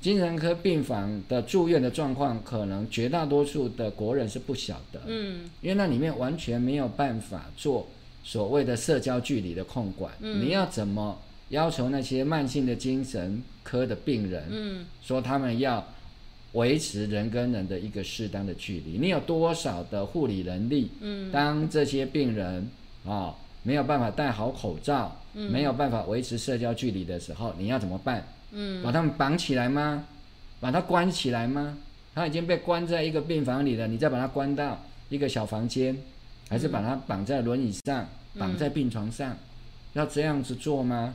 [0.00, 5.00] 精神科病房的住院的状况，可能绝大多数的国人是不晓得。
[5.06, 5.50] 嗯。
[5.60, 7.88] 因为那里面完全没有办法做。
[8.22, 11.18] 所谓的社交距离的控管，嗯，你要怎么
[11.50, 15.86] 要求那些慢性的精神科的病人，嗯，说他们要
[16.52, 18.98] 维持人跟人的一个适当的距离？
[18.98, 20.90] 你有多少的护理能力？
[21.00, 22.68] 嗯，当这些病人
[23.04, 28.26] 啊，哦，没有办法戴好口罩，嗯，没有办法维持社交距离的时候，你要怎么办？
[28.52, 30.04] 嗯，把他们绑起来吗？
[30.60, 31.78] 把他关起来吗？
[32.14, 35.96] 他已经被关在一个病房里了，你再把他关到一个小房间？
[36.48, 39.38] 还是把他绑在轮椅上，绑、嗯、在病床上、嗯，
[39.94, 41.14] 要这样子做吗？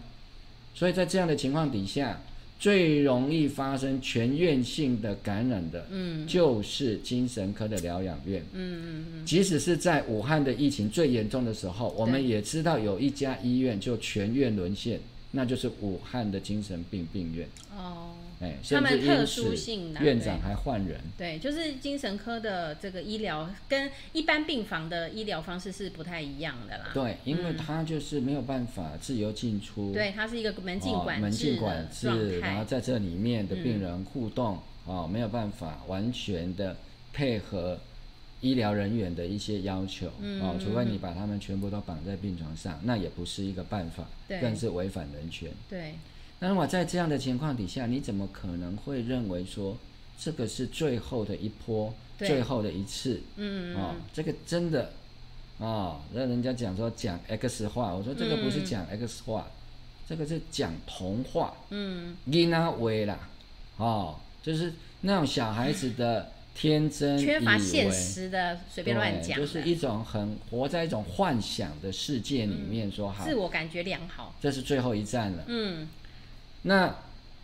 [0.75, 2.21] 所以在这样的情况底下，
[2.59, 9.25] 最容易发生全院性的感染的，嗯，就是精神科的疗养院，嗯嗯嗯。
[9.25, 14.99] 即使是在武汉的疫情最严重的时候，我们也知道有一家医院就全院沦陷，
[15.31, 17.47] 那就是武汉的精神病病院。
[17.75, 18.11] 哦。
[18.41, 26.91] 哎，他们特殊性的院长还换人，对，就是精神科的这个医疗跟一般病房的医疗方式是不太一样的啦。
[26.93, 36.75] 对，因为他就是没有办法自由进出，对，他是一个门禁管制、哦、门禁管制，然后在这里面的病人互动，嗯、哦，没有办法完全的
[37.13, 37.79] 配合
[38.41, 45.95] 医疗人员的一些要求，嗯、哦，除非你把他们全部都绑在病床上，那也不是一个办法，对，更是违反人权，对。
[46.39, 49.77] 那么在这样的情况底下，你怎么可能会认为说
[50.19, 53.21] 这个是最后的一波，最后的一次？
[53.37, 54.91] 嗯，嗯，哦，这个真的，
[55.57, 59.51] 哦，让人家讲说讲 X 话，我说这个不是讲 X 话，嗯、
[60.09, 61.55] 这个是讲童话。
[61.69, 63.29] 嗯，囡仔话啦，
[63.77, 75.45] 哦，就是那种小孩子的天真，缺乏现实的，随便乱讲，就是一种很活在一种幻想的世界里面说好，自我感觉良好，这是最后一站了。
[75.47, 75.87] 嗯。
[76.67, 76.95] 那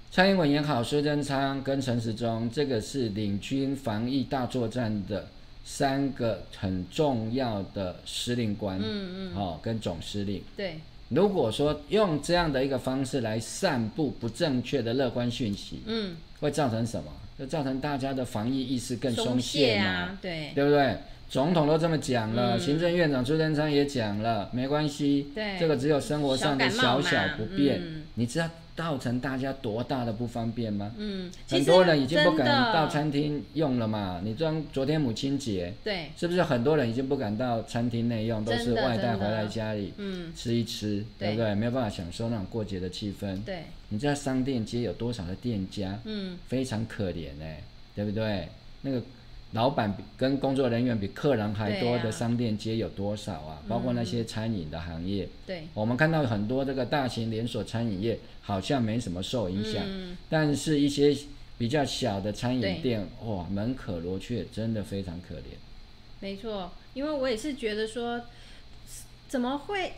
[0.09, 5.27] 蔡英文也好，苏贞昌跟陈时中，这个是领军防疫大作战的
[5.63, 10.41] 三个很重要的司令官，嗯嗯，哦，跟总司令。
[10.57, 10.79] 对，
[11.09, 17.11] 如果说用这样的一个方式来散布不正确的乐观讯息，嗯，会造成什么？
[17.37, 20.97] 就造成大家的防疫意识更松懈嘛，啊，对，对不对？
[21.29, 28.49] 总统都这么讲了，嗯，行政院长苏贞昌也讲了，没关系，对，这个只有生活上的小小不便，嗯，你知道。
[28.81, 30.91] 造成大家多大的不方便吗？
[30.97, 34.19] 嗯，很多人已经不敢到餐厅用了嘛。
[34.23, 41.53] 你昨昨天母亲节，对，是不是很多人已经不敢到餐厅内用，都是外带回来家里，嗯，吃一吃，对不对？
[41.53, 43.43] 没有办法享受那种过节的气氛。
[43.43, 47.63] 对，你知道商店街有多少的店家，嗯，非常可怜哎、欸，
[47.95, 48.47] 对不对？
[48.81, 48.99] 那个。
[49.53, 53.61] 老板跟工作人员比客人还多的商店街有多少啊？
[53.61, 55.27] 啊包括那些餐饮的行业。
[55.45, 61.13] 对，我们看到很多这个大型连锁餐饮业好像没什么受影响，嗯，但是一些
[61.57, 65.57] 比较小的餐饮店，哇，门可罗雀，真的非常可怜。
[66.21, 68.21] 没错，因为我也是觉得说，
[69.27, 69.95] 怎么会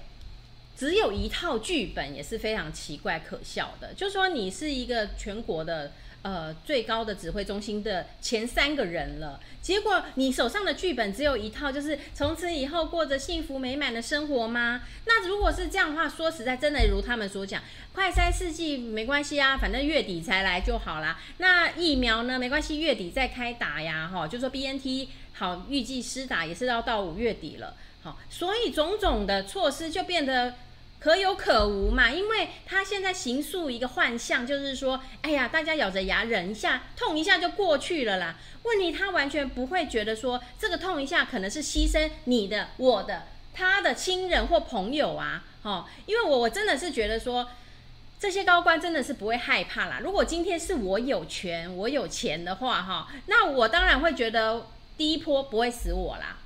[0.76, 3.94] 只有一套剧本，也是非常奇怪可笑的。
[3.94, 5.92] 就说你是一个全国的。
[6.24, 14.84] 呃，最高的指挥中心的前三个人了，结果你手上的剧本只有一套，就是从此以后过着幸福美满的生活吗？
[15.06, 21.20] 那如果是这样的话，说实在，真的如他们所讲，快筛试剂没关系啊，反正月底才来就好啦。
[21.40, 30.54] 那疫苗呢，没关系，月底再开打呀，哈，就说 BNT 好，预计施打也是要到五月底了，好，所以种种的措施就变得。
[31.04, 38.38] 可有可无嘛，因为他现在形塑一个幻象，就是说，哎呀，大家咬着牙忍一下，痛一下就过去了啦。
[38.64, 47.50] 问题他完全不会觉得说，这个痛一下可能是牺牲你的、我的、他的亲人或朋友啊，哦，因为我我真的是觉得说，
[48.18, 50.00] 这些高官真的是不会害怕啦。
[50.02, 56.38] 如果今天是我有权、我有钱的话，哈，那我当然会觉得第一波不会死我啦。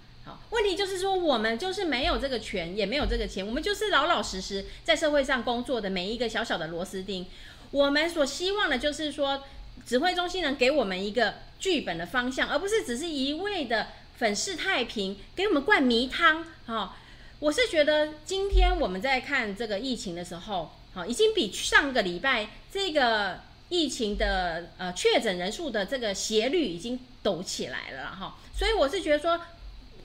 [0.50, 7.26] 问题就是说，我们就是没有这个权，也没有这个钱，我们就是老老实实在社会上工作的每一个小小的螺丝钉。
[7.72, 9.44] 我们所希望的就是说，
[9.86, 13.88] 指挥中心能给我们一个剧本的方向，而不是只是一味的
[14.18, 16.46] 粉饰太平，给我们灌迷汤。
[16.66, 16.96] 哈，
[17.40, 28.38] 我是觉得今天我们在看这个疫情的时候，好，已经比上个礼拜这个疫情的呃确诊人数的这个斜率已经陡起来了哈。
[28.56, 29.40] 所以我是觉得说。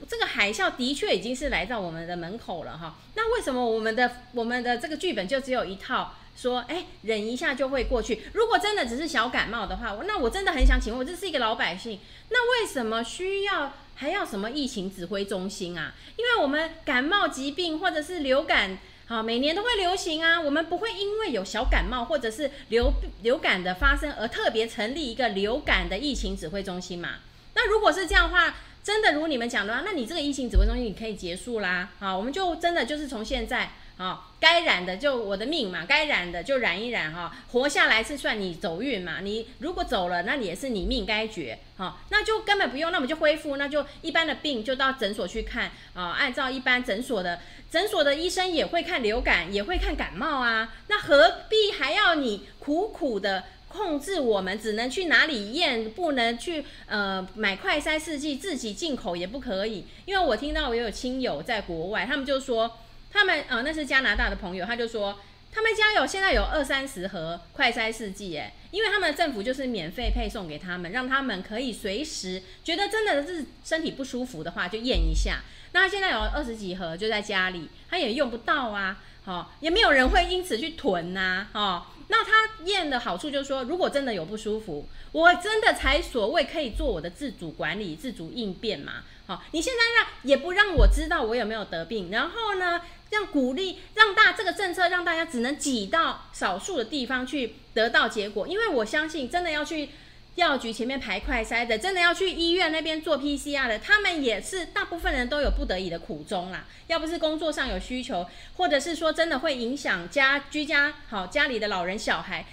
[0.09, 8.23] 这个海啸的确已经是来到我们的门口了哈，那为什么我们的我们的这个剧本就只有一套，说哎忍一下就会过去？
[8.33, 15.93] 如果真的只是小感冒的话，那我真的很想请问，我这是一个老百姓，那为什么需要还要什么疫情指挥中心啊？
[16.17, 27.19] 因为我们感冒疾病或者是流感，好每年都会流行啊，我们不会因为有小感冒或者是流流感的发生而特别成立一个流感的疫情指挥中心嘛？
[27.55, 47.39] 那如果是这样的话，真的如你们讲的话，那你这个疫情指挥中心你可以结束啦，好，我们就真的就是从现在，啊，该染的就我的命嘛，该染的就染一染哈，活下来是算你走运嘛，你如果走了，那也是你命该绝，好，那就根本不用，那我们就恢复，那就一般的病就到诊所去看啊，按照一般诊所的
[47.71, 53.45] 诊所的医生也会看流感，也会看感冒啊，那何必还要你苦苦的？
[53.73, 59.85] 控制我们只能去哪里验，不能去呃买快筛试剂，自己进口也不可以。
[60.05, 62.77] 因为我听到我有亲友在国外，他们就说
[63.11, 65.19] 他们呃那是加拿大的朋友，他就说
[65.51, 75.41] 他们家有现在有二三十盒快筛试剂，哎，因为他们的政府就是免费配送给他们，让他们可以随时觉得真的是身体不舒服的话就验一下。
[75.71, 81.83] 那现在有二十几盒就在家里，他也用不到啊，好，也没有人会因此去囤呐，哦。
[82.07, 89.03] 那他验的好处就是说，如果真的有不舒服，我真的才所谓可以做我的自主管理、自主应变嘛。
[89.25, 99.89] 好，你现在让也不让我知道我有没有得病，然后呢，让鼓励让大这个政策让大家只能挤到少数的地方去得到结果，因为我相信真的要去。
[100.35, 106.65] 药局前面排快筛的，真的要去医院那边做 PCR 的，他们也是大部分人都有不得已的苦衷啦。
[106.87, 108.25] 要不是工作上有需求，
[108.57, 112.45] 或者是说真的会影响家居家好家里的老人小孩，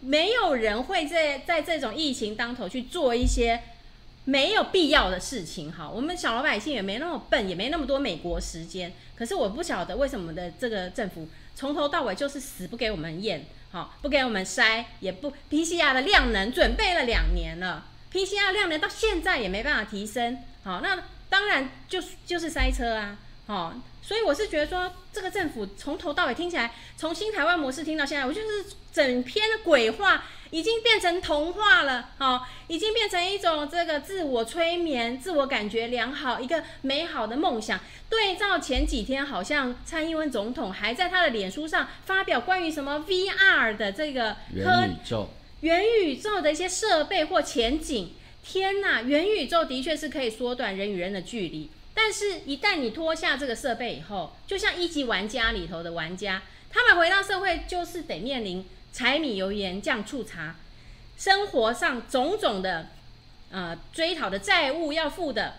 [0.00, 3.60] 没有人会在在这种疫情当头去做一些
[4.24, 5.70] 没有必要的事情。
[5.70, 8.90] 哈，我们小老百姓也没那么笨，也没那么多美国时间。
[9.14, 13.44] 可是我不晓得为什么的这个政府从头到尾就是死不给我们验。
[13.72, 20.38] 好，不给我们塞，也不 PCR 的量能准备了两年了，PCR 量能到现在也没办法提升。
[20.62, 23.18] 好，那当然就就是塞车啊。
[23.46, 30.24] 好，所以我是觉得说，这个政府从头到尾听起来，从新台湾模式听到现在，我就是整篇的鬼话。
[30.52, 37.80] 已经变成童话了，哦，已经变成一种这个自我催眠、自我感觉良好、一个美好的梦想。
[38.10, 45.30] 对照前几天，好像蔡英文总统还在他的脸书上发表关于什么 VR 的这个元宇宙、
[45.62, 48.12] 元宇宙的一些设备或前景。
[48.44, 58.66] 天呐，元宇宙的确是可以缩短人与人的距离，但是，一旦你脱下这个设备以后，就像一级玩家里头的玩家，他们回到社会就是得面临。
[58.92, 60.56] 柴米油盐酱醋茶，
[61.16, 62.88] 生活上种种的，
[63.50, 65.54] 呃，追讨的债务要付的，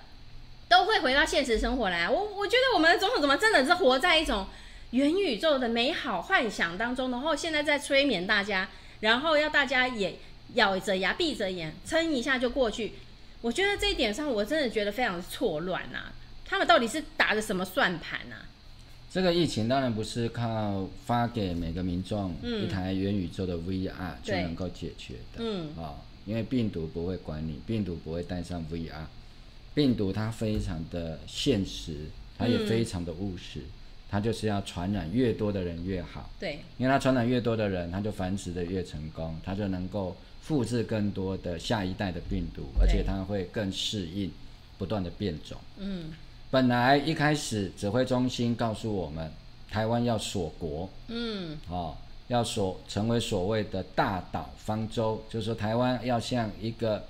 [0.70, 2.10] 都会回到现实生活来。
[2.10, 4.48] 我我觉得我们的总统怎么真的是活在一种
[4.92, 8.70] 元宇宙的美好幻想当中，然后现在在催眠大家，
[9.00, 10.20] 然后要大家也
[10.54, 12.94] 咬着牙闭着眼撑一下就过去。
[13.42, 16.14] 我觉得这一点上，我真的觉得非常错乱啊！
[16.46, 18.46] 他们到底是打的什么算盘啊？
[19.14, 25.96] 这个疫情当然不是靠发给每个民众一台元宇宙的 VR 就能够解决的，嗯，啊、哦，
[26.26, 29.06] 因为病毒不会管你，病毒不会带上 VR，
[29.76, 32.10] 病毒它非常的现实，
[32.40, 33.72] 它也非常的务实，嗯、
[34.10, 44.32] 它就是要传染越多的人越好，对，因为它传染越多的人，它就繁殖的越成功，它就能够复制更多的下一代的病毒，而且它会更适应
[44.80, 46.06] 不断的变种，嗯。
[46.54, 49.28] 本来一开始指挥中心告诉我们，
[49.72, 51.98] 台湾要锁国，嗯，哦，
[52.28, 57.06] 要锁成为所谓的大岛方舟，就是说台湾要像一个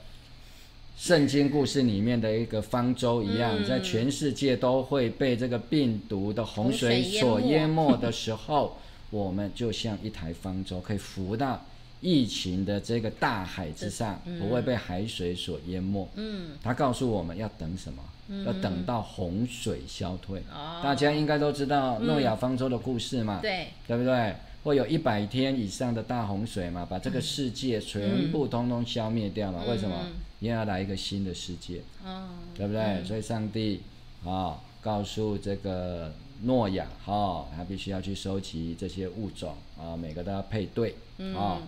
[0.95, 8.77] 圣经故事里面的一个方舟一样，嗯、在全世界都会被这个病毒的洪水所淹没的时候，
[9.09, 11.61] 我们就像一台方舟，可以浮到
[11.99, 16.07] 疫情的这个大海之上，嗯、不会被海水所淹没。
[16.15, 18.01] 嗯，他告诉我们要等什么？
[18.45, 24.35] 要等到洪水消退，嗯、大家应该都知道诺亚方舟的故事嘛，嗯、对，对不对？
[24.63, 29.59] 会有一百天以上的大洪水嘛，把这个世界全部通通消灭掉嘛？
[29.65, 29.95] 嗯、为什么？
[30.39, 32.81] 因为要来一个新的世界，嗯、对不对？
[32.81, 33.81] 嗯、所以上帝
[34.23, 36.13] 啊、哦，告诉这个
[36.43, 40.95] 诺亚哈、哦，他必须要去收集这些物种啊、哦，每个都要配对
[41.35, 41.59] 啊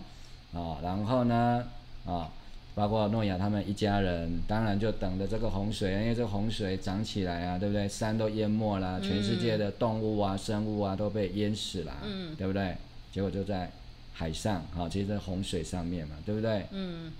[0.54, 1.64] 啊、然后呢
[2.06, 2.30] 啊。
[2.76, 7.88] 哦包括诺亚他们一家人，当然就等着这个洪水，因为这个洪水涨起来啊，对不对？
[7.88, 12.76] 山都淹没了，全世界的动物啊、生物啊都被淹死了，嗯，对不对？
[13.10, 13.70] 结果就在
[14.12, 16.66] 海上，好，其实在洪水上面嘛，对不对？
[16.72, 17.10] 嗯。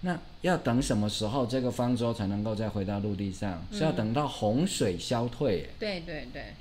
[0.00, 3.62] 那要等什么时候这个方舟才能够再回到陆地上？
[3.70, 5.68] 是要等到洪水消退。
[5.78, 6.54] 对对对。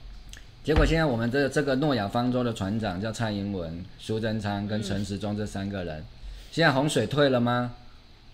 [0.62, 6.04] 结果现在我们这这个诺亚方舟的船长叫蔡英文、苏贞昌跟陈时中这三个人，
[6.52, 7.76] 现在洪水退了吗？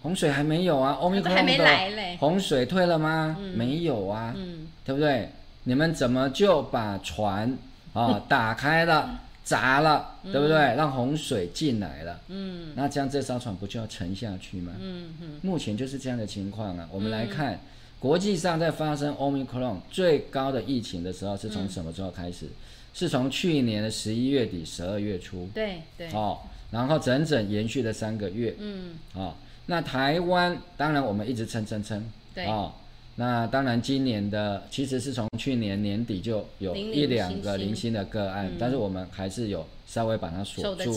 [0.06, 3.36] 洪水还没有啊，欧米克隆的洪水退了吗？
[3.39, 5.30] 嗯、没有啊，嗯、对不对？
[5.64, 7.58] 你们怎么就把船
[7.91, 10.56] 啊 打开了、砸了，对不对？
[10.56, 14.74] 嗯、让洪水进来了，嗯，那这样这艘船不就要沉下去吗？
[14.80, 16.88] 嗯嗯，目前就是这样的情况啊。
[16.91, 17.60] 我们来看，嗯、
[17.99, 22.45] 国际上在发生欧米克隆最高的疫情的时候是从什么时候开始？
[22.45, 22.51] 嗯、
[22.93, 26.38] 是从去年的十一月底、十二月初，对对，哦，
[26.70, 29.34] 然后整整延续了三个月，嗯，啊、哦。
[29.68, 32.03] 那台湾当然我们一直撑撑撑，
[32.34, 32.45] 对。
[32.45, 32.72] 哦，
[33.16, 40.93] 那当然今年的其实是从去年年底就有一两个零星的个案，但是我们还是有稍微把它锁住。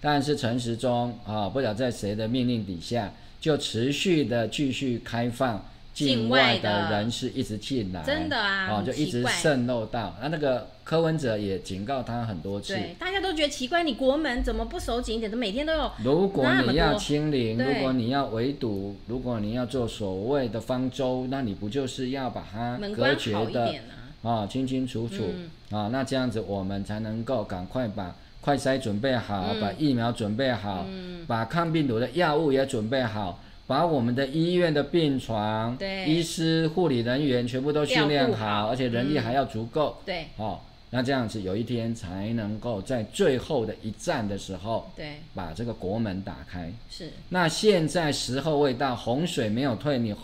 [0.00, 5.64] 但是陈时中啊，不知道在谁的命令底下，就持续的继续开放
[5.94, 10.16] 境外的人士一直进来，真的啊，哦，就一直渗漏到。
[10.22, 15.30] 那那个柯文哲也警告他很多次，对，大家都觉得奇怪，你国门怎么不守紧一点？
[15.30, 15.92] 都每天都有。
[16.02, 23.74] 如果你要清零，如果你要围堵，如果你要做所谓的方舟，那你不就是要把它隔绝的啊，
[24.22, 25.24] 哦，清清楚楚
[25.70, 25.88] 啊，嗯哦？
[25.92, 33.38] 那这样子我们才能够赶快把快筛准备好，嗯，把疫苗准备好，嗯，把抗病毒的药物也准备好。
[33.66, 39.96] 把我们的医院的病床、对医师、护理人员全部都训练好，好，而且人力还要足够。
[40.04, 40.60] 对，哦，
[40.90, 46.70] 那这样子有一天才能够在最后的一战的时候，对，把这个国门打开。
[46.90, 47.10] 是。
[47.30, 50.14] 那现在时候未到，洪水没有退，你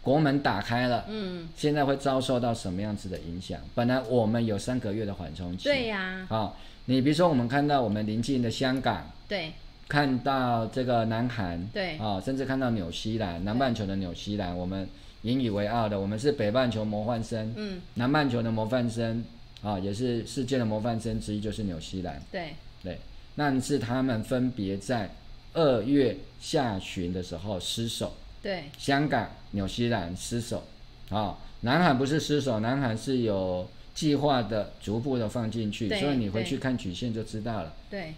[0.00, 3.58] 国门打开了，嗯，现在会遭受到什么样子的影响？
[3.74, 5.64] 本来我们有三个月的缓冲期。
[5.64, 6.26] 对呀、啊。
[6.28, 6.52] 好、哦，
[6.84, 9.10] 你比如说我们看到我们邻近的香港。
[9.26, 9.52] 对。
[9.88, 14.88] 看到这个南韩，对，啊、哦，甚至看到纽西兰，南半球的纽西兰，我们
[15.22, 19.22] 引以为傲的，我们是北半球模范生，嗯，南半球的模范生，
[19.62, 22.98] 啊、哦，也是世界的模范生之一，就是纽西兰，对，对，
[23.34, 25.10] 那是他们分别在
[25.52, 30.64] 二月下旬的时候失守，对，香港、纽西兰失守，
[31.10, 38.14] 啊、哦，南韩不是失守，南韩是有计划的逐步的放进去，所以你回去看曲线就知道了，对。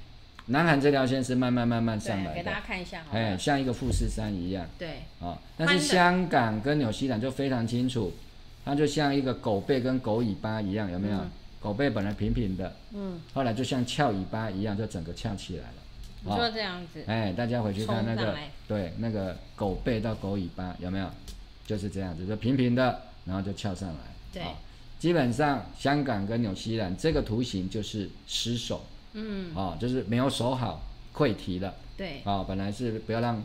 [0.46, 4.66] 南韩这条线是慢慢慢慢上来的，给大家看一下，哎，像一个富士山一样。
[4.78, 4.88] 对，
[5.20, 8.12] 啊、哦，但是香港跟纽西兰就非常清楚，
[8.64, 11.16] 它就像一个狗背跟狗尾巴一样，有没有？
[11.16, 11.30] 嗯、
[11.60, 15.74] 狗背本来平平的，嗯，后来就像翘尾巴一样，就整个翘起来了。
[16.22, 17.02] 你说这样子？
[17.06, 18.34] 哎，大家回去看那个，
[18.68, 21.08] 对，那个狗背到狗尾巴有没有？
[21.66, 23.96] 就是这样子，就平平的，然后就翘上来。
[24.30, 24.52] 对、哦，
[24.98, 28.84] 基本上香港跟纽西兰这个图形就是失守。
[29.14, 30.82] 嗯，哦，就是没有守好，
[31.14, 31.74] 溃堤了。
[31.96, 33.42] 对，哦，本来是不要让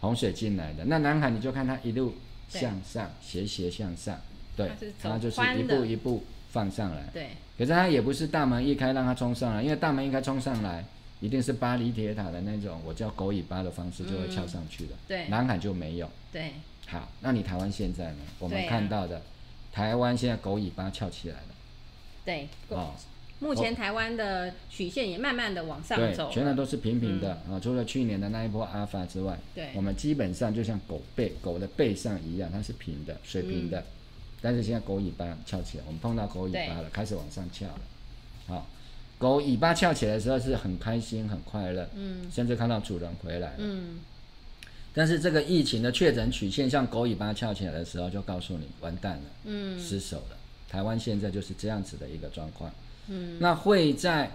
[0.00, 0.84] 洪水进来的。
[0.86, 2.14] 那南海你就看它一路
[2.48, 4.20] 向上，斜斜向上，
[4.56, 4.70] 对，
[5.00, 7.04] 它就是一步一步放上来。
[7.12, 10.84] 对，可是它也不是大门一开让它冲上来，因为大门一开冲上来，
[11.20, 14.94] 一定是巴黎铁塔的那种我叫狗尾巴的方式就会翘上去的。
[15.06, 16.10] 对，南海就没有。
[16.32, 16.54] 对，
[16.88, 18.18] 好，那你台湾现在呢？
[18.40, 19.22] 我们看到的，
[19.70, 21.54] 台湾现在狗尾巴翘起来了。
[22.24, 22.92] 对，哦。
[23.42, 33.84] 目前台湾的曲线也慢慢的往上走，对，全都都是平平的啊、嗯，除了去年的那一波阿尔法之外，对，我们基本上就像狗背狗的背上一样，它是平的，水平的，嗯、
[34.40, 37.80] 但是现在狗尾巴翘起来，我们碰到狗尾巴了，开始往上翘了，
[38.46, 38.68] 好，
[39.18, 43.98] 狗尾巴翘起来的时候是很开心很快乐，嗯，甚至看到主人回来了，嗯，
[44.94, 50.36] 但是这个疫情的确诊曲线像狗尾巴翘起来的时候，就告诉你完蛋了，嗯，失手了，
[50.68, 52.72] 台湾现在就是这样子的一个状况。
[53.08, 54.30] 嗯，那会在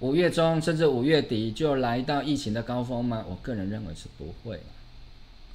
[0.00, 3.24] 五月中甚至五月底就来到疫情的高峰吗？
[3.28, 4.60] 我个人认为是不会。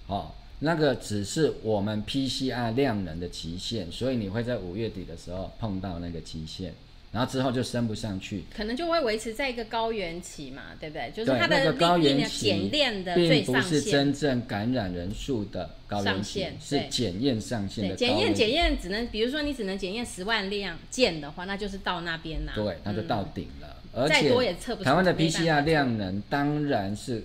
[0.07, 6.73] 哦，那个只是我们 PCR 量能的极限，所以你会在五月底的时候碰到那个极限。
[7.13, 11.11] 然后之后就升不上去，可能就会维持在一个高原期嘛，对不对？
[11.15, 17.95] 就是它的、那个、高原期检验的并不是真正感染人数的高原期，是检验上限的。
[17.95, 22.53] 检验检验只能，比如说你只能检验十万辆件的话，那就是到那边了。
[22.55, 23.77] 对，那就到顶了。
[23.93, 27.23] 嗯、而且台湾的 PCR 量能当然是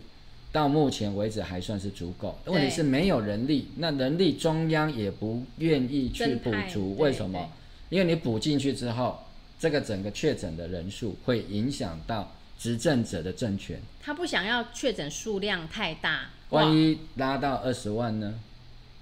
[0.53, 7.51] 到目前为止还算是足够，问题是没有人力，那人力中央也不愿意去补足，为什么？
[7.89, 9.19] 因为你补进去之后。
[9.59, 13.81] 这个整个确诊的人数会影响到执政者的政权。
[14.01, 18.35] 他不想要确诊数量太大，万一拉到二十万呢？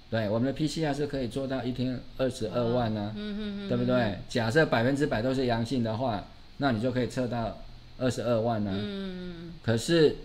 [0.09, 4.17] 对，我们的 PCR 是可以做到一天二十二万呢、啊，嗯、对不对？
[4.29, 6.25] 假设百分之百都是阳性的话，
[6.57, 7.57] 那你就可以测到
[7.97, 8.79] 二十二万呢、啊。
[8.79, 9.53] 嗯。
[9.61, 10.15] 可是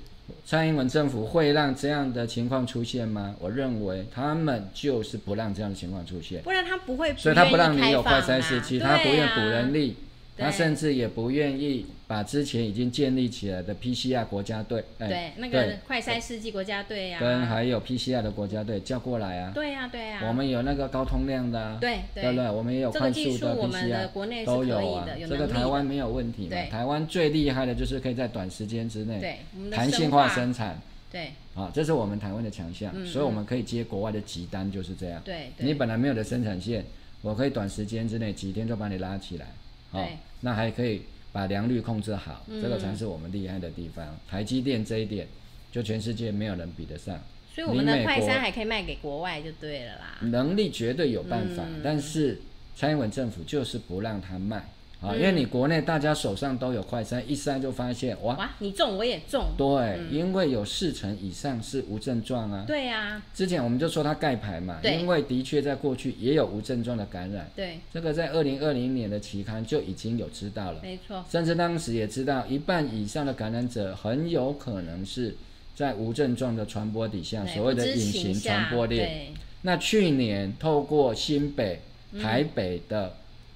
[0.46, 3.34] 蔡英文政府会让这样的情况出现吗？
[3.40, 9.96] 我认为他们就是不让这样的情况出现，不然他不会所以他不让你有快筛时期，他不愿补人力。
[10.36, 19.52] 他甚至也不愿意把之前已经建立起来的 PCR 国家队，对，欸、那个快筛世纪国家队呀、啊，跟还有 PCR 的国家队叫过来啊。
[19.54, 20.28] 对呀、啊，对呀、啊。
[20.28, 22.50] 我们有那个高通量的、啊，对对，对对？
[22.50, 25.06] 我们也有快速的 PCR，都有啊。
[25.28, 26.56] 这个台湾没有问题嘛？
[26.70, 30.80] 台湾最厉害的就是可以在短时间之内，弹性化生产。
[31.10, 35.20] 对，啊，这是我们台湾的强项、嗯，所以我们可以接国外的急单，就是这样。
[35.22, 36.82] 对，你本来没有的生产线，
[37.20, 39.46] 我可以短时间之内几天就把你拉起来。
[39.92, 40.08] 哦，
[40.40, 44.04] 那还可以把良率控制好，嗯，这个才是我们厉害的地方。
[44.28, 45.26] 台积电这一点，
[45.70, 47.18] 就全世界没有人比得上。
[47.54, 50.18] 所以我们的快餐还可以卖给国外就对了啦。
[50.22, 52.40] 能力绝对有办法，嗯，但是
[52.74, 54.64] 蔡英文政府就是不让他卖。
[55.02, 59.46] 啊，因为你国内大家手上都有快筛，一筛就发现哇，哇，你中我也中。
[59.58, 62.64] 对，嗯、因为有四成以上是无症状啊。
[62.66, 63.20] 对啊。
[63.34, 67.50] 之前我们就说它盖牌嘛，因为的确在过去也有无症状的感染。
[67.56, 67.80] 对。
[67.92, 70.78] 这个在二零二零年的期刊就已经有知道了。
[70.80, 71.24] 没错。
[71.28, 75.34] 甚至当时也知道，一半以上的感染者很有可能是
[75.74, 79.32] 在无症状的传播底下，所谓的隐形传播链。
[79.62, 81.80] 那去年透过新北、
[82.20, 83.12] 台北的、嗯。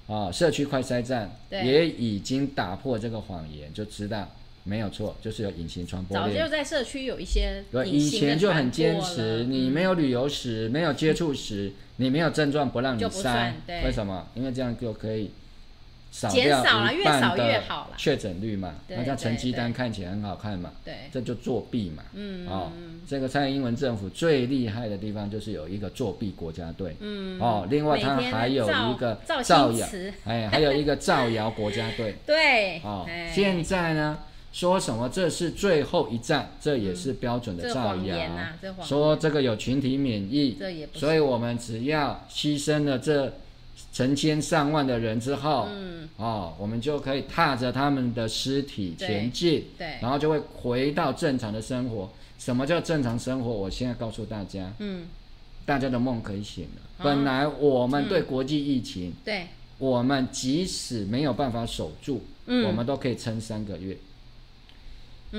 [0.07, 4.27] 啊、哦，社区快筛站也已经打破这个谎言，就知道
[4.63, 6.37] 没有错，就是有隐形传播链。
[6.39, 13.51] 早就在社区有一些对，以前就很坚持，你没有旅游史、嗯、没有接触史、嗯，你没有症状不让你筛，
[13.83, 14.27] 为什么？
[14.33, 15.31] 因为这样就可以。
[16.29, 17.95] 减少了，越少越好了。
[17.97, 22.03] 确诊率嘛，那叫成绩单看起来很好看嘛，对，这就作弊嘛。
[22.13, 22.71] 嗯，哦，
[23.07, 26.95] 这个蔡英文政府最厉害的地方就是有一个作弊国家队。
[26.99, 29.87] 嗯，哦，另外他还有一个造谣，
[30.25, 32.15] 哎，还有一个造谣国家队。
[32.25, 34.17] 对，哦，现在呢，
[34.51, 38.17] 说什么这是最后一战，这也是标准的造谣。
[38.81, 40.57] 说这个有群体免疫，
[40.93, 43.33] 所以我们只要牺牲了这。
[43.97, 52.07] 成千上万的人之后，嗯，哦，我们就可以踏着他们的尸体前进，对，对，然后就会回到正常的生活。
[52.37, 53.49] 什么叫正常生活？
[53.49, 55.07] 我现在告诉大家，嗯，
[55.65, 56.81] 大家的梦可以醒了。
[56.99, 59.47] 哦，本来我们对国际疫情，嗯，对，
[59.79, 63.97] 我们即使没有办法守住，嗯，我们都可以撑三个月。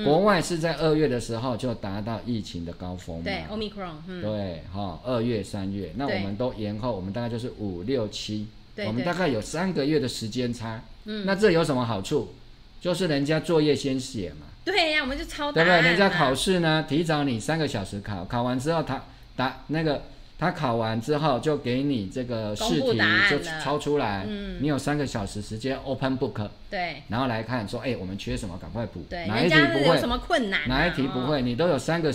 [0.05, 3.23] 国外是在二月的时候就达到疫情的高峰嘛？
[3.23, 8.47] 对，Omicron，嗯，对，哈，二月、三月，那我们都延后，我们大概就是五六七，
[8.85, 10.81] 我们大概有三个月的时间差。
[11.05, 12.33] 嗯，那这有什么好处？
[12.79, 14.45] 就是人家作业先写嘛。
[14.63, 15.51] 对呀，我们就抄。
[15.51, 15.81] 对不对？
[15.81, 19.03] 人家考试呢，提早你三个小时考，考完之后他
[19.35, 20.03] 答那个。
[20.39, 22.97] 他考完之后就给你这个试题
[23.29, 32.09] 就抄出来，嗯，你有三个小时时间 open book，对，然后来看说，哎，我们缺什么，赶快补，对，哪一题不会，什么困难，哪一题不会，你都有三个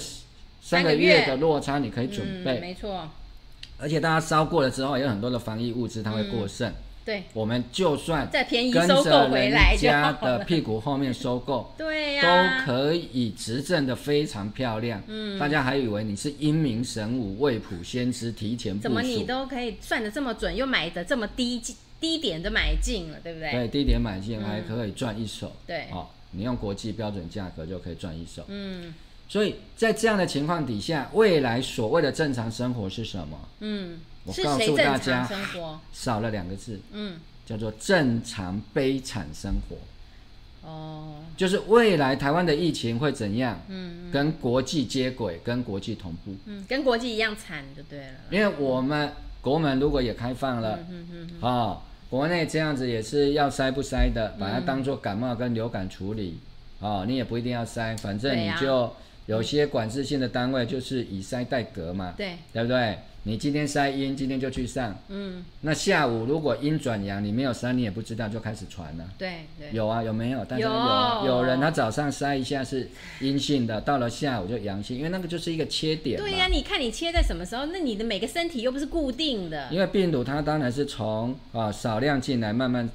[0.62, 3.06] 三个月的落差，你可以准备，没错，
[3.76, 6.72] 而且大家烧过了之后，有很多的防疫物资它会过剩。
[7.04, 15.02] 对，我们就算再便宜收购回来，家的屁股后面收购，对呀，都可以执政的非常漂亮。
[15.06, 21.60] 嗯，大家还以为你是英明神武、未卜先知、提前部署，怎么你都可以算的这么准，又买的这么低
[22.00, 23.50] 低点的买进了，对不对？
[23.50, 25.52] 对，低点买进还可以赚一手。
[25.66, 28.42] 对，哦，你用国际标准价格就可以赚一手。
[28.48, 28.94] 嗯，
[29.28, 33.38] 所以在这样的情况底下，未来所谓的正常生活是什么？
[33.60, 34.00] 嗯。
[34.24, 35.28] 我告诉大家，
[35.92, 39.76] 少了两个字，嗯，叫做正常悲惨生活。
[40.66, 43.60] 哦，就是未来台湾的疫情会怎样？
[43.68, 46.34] 嗯，跟国际接轨，跟国际同步。
[46.46, 48.14] 嗯，跟国际一样惨就对了。
[48.30, 49.12] 因为我们
[49.42, 56.38] 国门如果也开放了，嗯嗯嗯，哦，国内这样子也是要筛不筛的，把它当做感冒跟流感处理。
[56.80, 58.90] 哦，你也不一定要筛，反正你就
[59.26, 62.98] 有些管制性的单位就是以筛代隔嘛，对，对不对？
[63.26, 64.94] 你今天筛阴，今天就去上。
[65.08, 65.42] 嗯。
[65.62, 69.04] 那下午如果阴转阳，你没有筛，你也不知道，就开始传了。
[69.16, 69.70] 对对。
[69.72, 70.44] 有啊，有没有？
[70.46, 70.70] 但是有。
[71.24, 76.20] 有人他早上筛一下是阴性的，到了下午就阳性，因为那个就是一个切点。
[76.20, 77.64] 对呀、啊，你看你切在什么时候？
[77.72, 79.68] 那你的每个身体又不是固定的。
[79.70, 82.86] 因为病毒它当然是从啊少量进来，慢慢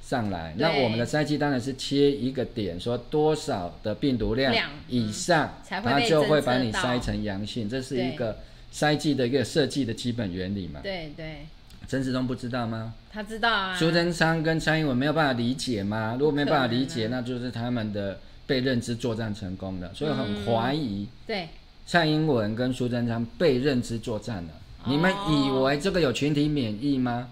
[0.00, 0.54] 上来。
[0.56, 4.54] 那我们的筛剂当然是切一个点，说多少的病毒量
[4.88, 7.68] 以上，嗯、它就会把你筛成阳性。
[7.68, 8.38] 这是一个。
[8.76, 10.80] 筛剂的一个设计的基本原理嘛？
[10.82, 11.46] 对对，
[11.88, 12.92] 陈时中不知道吗？
[13.10, 13.74] 他知道啊。
[13.74, 16.14] 苏贞昌跟蔡英文没有办法理解吗？
[16.20, 21.08] 如果没办法理解，那就是他们的被认知作战成功了，所以很怀疑。
[21.26, 21.48] 对，
[21.86, 24.50] 蔡英文跟苏贞昌被认知作战了。
[24.84, 27.28] 你们以为这个有群体免疫吗？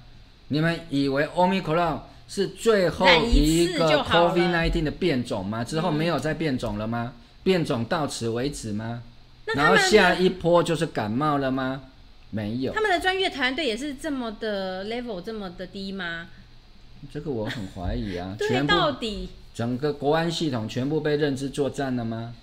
[0.49, 5.63] 你们以为 Omicron 是最后一个 COVID-19 的变种吗？
[5.63, 7.13] 之后没有再变种了吗？
[7.43, 9.03] 变种到此为止吗？
[9.55, 11.83] 然后下一波就是感冒了吗？
[12.31, 12.73] 没有。
[12.73, 16.29] 他们的专业团队也是这么的 level 这么的低吗？
[17.13, 18.35] 这个我很怀疑啊。
[18.39, 22.35] 对，到底整个国安系统全部被认知作战了吗？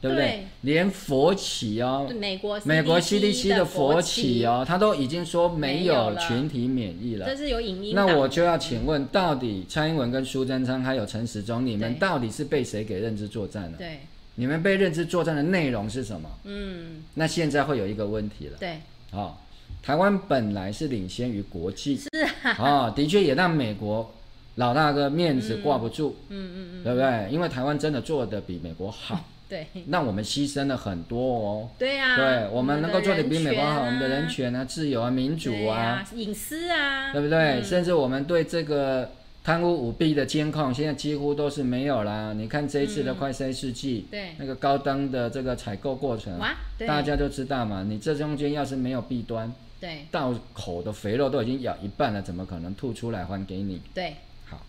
[0.00, 0.26] 对不对？
[0.26, 7.26] 对，连佛企哦，美国美国 CDC 的佛企哦，他都已经说没有群体免疫了。
[7.26, 7.94] 这是有影音。
[7.94, 13.76] 那我就要请问，到底蔡英文跟苏贞昌还有陈时中，你们到底是被谁给认知作战了？
[13.76, 14.00] 对。
[14.40, 16.26] 你们被认知作战的内容是什么？
[16.44, 18.56] 嗯，那现在会有一个问题了。
[18.58, 18.80] 对，
[19.12, 19.36] 哦，
[19.82, 22.08] 台湾本来是领先于国际，是
[22.42, 24.14] 啊，哦，的确也让美国
[24.54, 27.28] 老大哥面子挂不住，嗯嗯嗯，对不对？
[27.30, 31.68] 因为台湾真的做得比美国好，对，那我们牺牲了很多哦。
[31.78, 37.62] 对啊，对，我们能够做的比美国好，我们的人权啊、自由啊、民主啊、隐私啊，对不对？
[37.62, 39.10] 甚至我们对这个。
[39.42, 42.34] 贪污舞弊的监控现在几乎都是没有啦。
[42.34, 46.54] 你看这一次的快筛试剂，对，那个高登的这个采购过程，哇，
[46.86, 47.82] 大家都知道嘛。
[47.88, 53.80] 你这中间要是没有弊端，对，到口的肥肉都已经咬一半了，怎么可能吐出来还给你？
[53.94, 54.64] 对，好，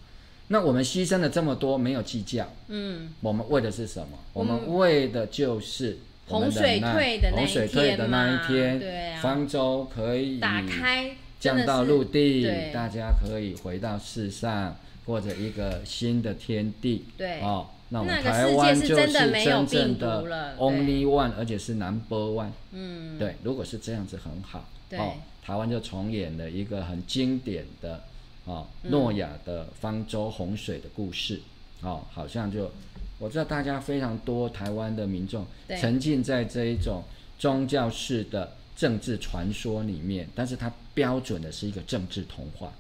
[0.48, 4.18] 那我们牺牲了这么多，没有计较，嗯，我们为的是什么？
[4.32, 11.18] 我们为的就是洪水退的洪水退的那一天，对啊，方舟可以打开。
[11.42, 14.78] 降到陆地，大家可以回到世上，
[15.08, 17.06] 或者一个新的天地。
[17.18, 22.52] 对，哦，那我们台湾就是真正的 only one，而且是 number one。
[22.72, 24.70] 嗯，对，如果是这样子很好。
[24.88, 28.04] 对，哦，台湾就重演了一个很经典的
[28.46, 31.42] 哦诺亚的方舟洪水的故事。
[31.82, 32.72] 哦，好像就
[33.18, 35.44] 我知道大家非常多台湾的民众
[35.80, 37.04] 沉浸在这一种
[37.40, 38.52] 宗教式的。
[38.74, 42.72] 政治传说里面，但是它标准的是一个政治童话。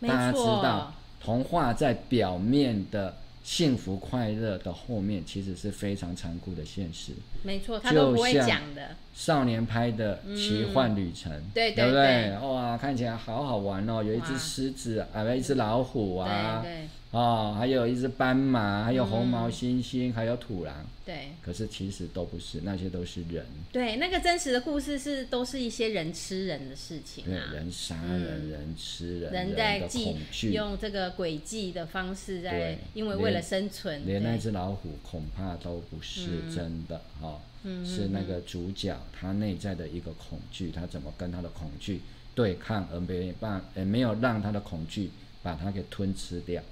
[0.00, 7.12] 大家知道，童话在表面的幸福快乐的后面，其实是非常残酷的现实。
[7.42, 8.96] 没错，他都不会讲的。
[9.14, 12.48] 少年拍的奇幻旅程，嗯、对，对，对，对不对？
[12.48, 14.02] 哇，看起来好好玩哦！
[14.02, 16.60] 有一只狮子，啊，有一只老虎啊。
[16.62, 20.86] 对对哦，还有一只斑马，还有红毛猩猩，嗯、还有土狼。
[21.04, 23.44] 对，可是其实都不是，那些都是人。
[23.72, 42.02] 对，那个真实的故事是都是一些人吃人的事情啊，对，人杀人，嗯、人吃人，人在恐惧，用这个诡计的方式在，因为为了生存，连，连那只老虎恐怕都不是真的哈、嗯哦嗯，是那个主角他内在的一个恐惧，他怎么跟他的恐惧
[42.36, 45.10] 对抗，而没办，也没有让他的恐惧
[45.42, 46.62] 把他给吞吃掉。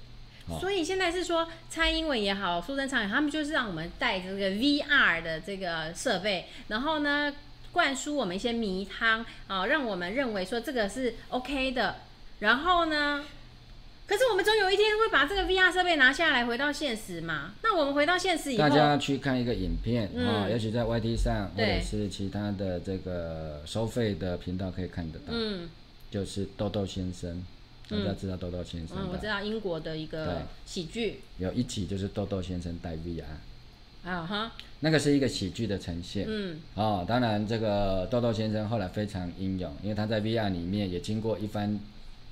[0.57, 7.33] 所以现在是说，蔡英文也好，苏贞昌也好，他们就是让我们带着这个 VR 的这个设备，然后呢，
[7.73, 11.97] 灌输我们一些迷汤啊，让我们认为说这个是 OK 的。
[12.39, 13.25] 然后呢，
[14.07, 17.53] 可是我们总有一天会把这个 VR 设备拿下来，回到现实嘛？
[17.61, 25.69] 那我们回到现实以后，大家去看一个影片啊、嗯哦，尤其在 YT 上或者是其他的这个收费的频道可以看得到，嗯，
[26.09, 27.43] 就是豆豆先生。
[27.89, 29.07] 大家知道豆豆先生、嗯？
[29.07, 31.21] 嗯，我知道英国的一个喜剧。
[31.39, 33.23] 有一集就是豆豆先生带 VR。
[34.03, 34.51] 啊哈。
[34.81, 36.25] 那个是一个喜剧的呈现。
[36.27, 36.59] 嗯。
[36.75, 41.79] 哦，当然这个豆豆先生后来非常英勇，因为他在 VR 里面也经过一番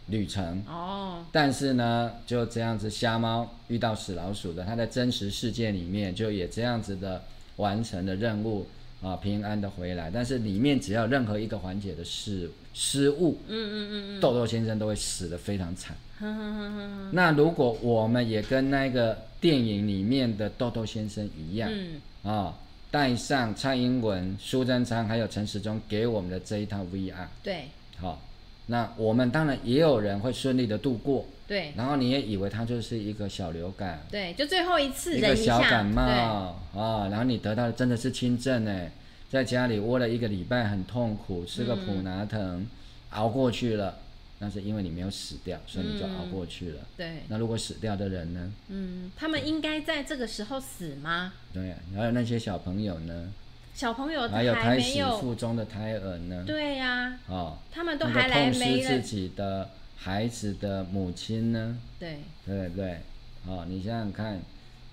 [0.07, 0.63] 旅程。
[0.67, 1.25] 哦。
[1.31, 7.23] 但是呢，就这样子瞎猫遇到死老鼠的，他在真实世界里面就也这样子的
[7.55, 8.67] 完成了任务。
[9.01, 15.95] 啊，平安的回来，但是里面只要任何一个环节的失失误，嗯嗯嗯嗯豆豆先生都会死的非常惨。
[16.19, 17.09] 嗯嗯嗯。
[17.13, 22.57] 那如果我们也跟那个电影里面的豆豆先生一样，嗯，啊，
[22.89, 27.65] 带上蔡英文、苏贞昌还有陈时中给我们的这一套 VR，对，
[27.97, 28.19] 好，
[28.65, 31.23] 那我们当然也有人会顺利的度过。
[31.47, 38.91] 对，然后你也以为它就是一个小流感，对，就最后一次一个小感冒啊、哦，然后你得到的真的是轻症呢，
[39.29, 42.67] 在家里窝了一个礼拜，很痛苦，吃个普拿疼、嗯，
[43.11, 43.97] 熬过去了，
[44.39, 46.81] 那是因为你没有死掉，所以你就熬过去了。
[46.97, 48.51] 对、嗯，那如果死掉的人呢？
[48.67, 51.31] 嗯，他们应该在这个时候死吗？
[51.53, 53.31] 对，还有那些小朋友呢？
[53.73, 56.43] 小朋友还，还有胎死腹中的胎儿呢？
[56.45, 59.69] 对呀、啊，哦，他们都还来没痛失自己的。
[59.99, 61.77] 孩子的母亲呢？
[61.99, 62.99] 对对对，
[63.45, 64.39] 哦，你想想看，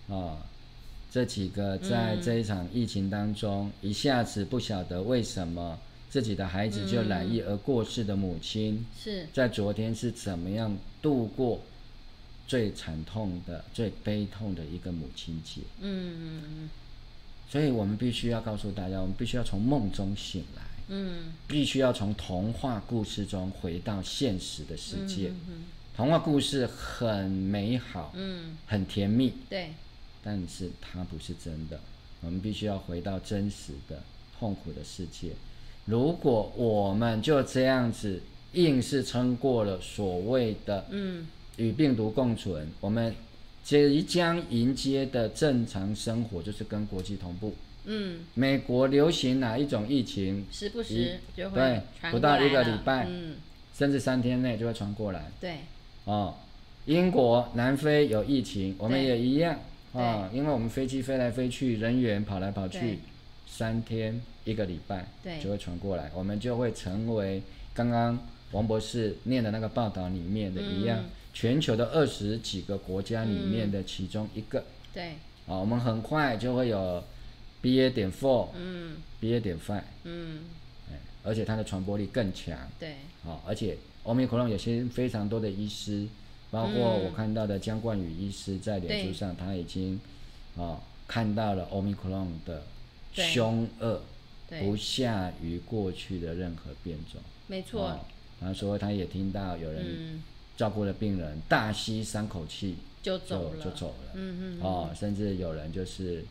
[0.09, 0.39] 哦，
[1.11, 5.79] 这几个在这一场疫情当中，嗯、一下子不晓得为什么
[6.11, 11.61] 自己的孩子就染疫而过世的母亲，是、嗯、在昨天是怎么样度过
[12.49, 15.61] 最惨痛的、最悲痛的一个母亲节？
[15.81, 16.71] 嗯嗯嗯。
[17.49, 20.63] 所以我们必须要告诉大家，我们必须要从梦中醒来。
[20.89, 25.33] 嗯，必须要从童话故事中回到现实的世界。
[25.97, 29.71] 童话故事很美好，嗯，很甜蜜，对，
[30.23, 31.81] 但是它不是真的。
[32.21, 34.03] 我们必须要回到真实的
[34.39, 35.31] 痛苦的世界。
[35.85, 38.23] 如果我们就这样子
[38.55, 41.27] 硬是撑过了所谓的嗯
[41.59, 43.15] 与病毒共存，嗯、我们
[43.63, 47.55] 即将迎接的正常生活就是跟国际同步。
[47.87, 50.47] 嗯，美国流行哪一种疫情？
[50.51, 53.37] 时不时就会对，不到一个礼拜，嗯，
[53.75, 55.31] 甚至三天内就会传过来。
[55.39, 55.59] 对，
[56.05, 56.35] 哦，
[56.87, 59.59] 英国、南非有疫情，我们也一样
[59.93, 63.01] 啊，因为我们飞机飞来飞去，人员跑来跑去，
[63.47, 67.43] 三天一个礼拜，对，就会传过来，我们就会成为
[67.75, 68.19] 刚刚
[68.53, 74.65] 王博士念的那个报道里面的一样，嗯、全球的二十几个国家里面的其中一个。
[74.95, 75.11] 对，
[75.47, 77.05] 啊，我们很快就会有。
[77.65, 80.41] BA 点 four，嗯，BA 点 five，嗯，
[81.23, 86.07] 而且它的传播力更强，对，好，而且 Omicron 有些非常多的医师
[86.51, 89.95] 包括我看到的江冠宇医师在脸书上，他已经
[90.57, 92.65] 啊、哦、看到了 Omicron 的
[93.15, 94.03] 凶恶
[94.61, 97.19] 不下于过去的任何变种。
[97.47, 97.89] 没错。
[97.89, 98.01] 哦、
[98.41, 100.23] 然后说他也听到有人
[100.55, 104.13] 照顾的病人大吸三口气就走了，就走了。
[104.13, 104.63] 嗯嗯。
[104.63, 106.23] 哦，甚至有人就是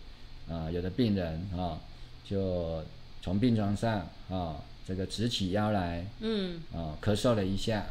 [0.48, 1.80] 啊、呃，有的病人啊、哦，
[2.24, 2.84] 就
[3.22, 4.08] 从病床上啊。
[4.30, 7.86] 哦这个直起腰来，嗯，啊、呃，咳嗽了一下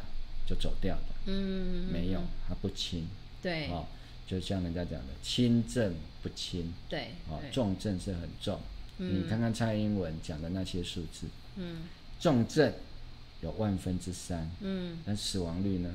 [0.45, 3.07] 就走掉的，嗯，没有，他不轻，
[3.41, 3.85] 对，啊、哦，
[4.27, 8.59] 就像人家讲的，轻症不轻，对，啊、哦，重症是很重，
[8.99, 11.25] 嗯，你看看蔡英文讲的那些数字，
[11.55, 11.77] 嗯，
[12.19, 12.71] 重症
[13.41, 15.89] 有万分之三，嗯，那死亡率呢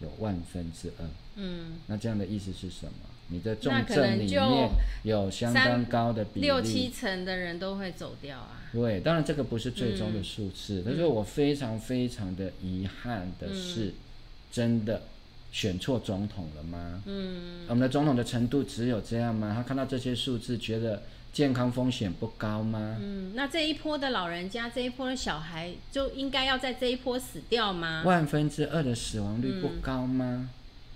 [0.00, 1.06] 有万分之二，
[1.36, 2.92] 嗯，那这样的意思是什么？
[3.30, 4.70] 你的重症里面
[5.02, 8.62] 有相当高的比例，六七成的人都会走掉啊。
[8.72, 13.92] 对，当然这个不是最终的数字，但是我非常非常的遗憾的是，嗯、
[14.50, 15.02] 真的
[15.52, 17.02] 选错总统了吗？
[17.06, 19.52] 嗯，我们的总统的程度只有这样吗？
[19.54, 21.02] 他看到这些数字，觉得
[21.32, 22.96] 健康风险不高吗？
[23.00, 28.02] 嗯，那这一波的老人家，这一波的小孩，就应该要在这一波死掉吗？
[28.04, 30.50] 万分之二的死亡率不高吗？
[30.50, 30.50] 嗯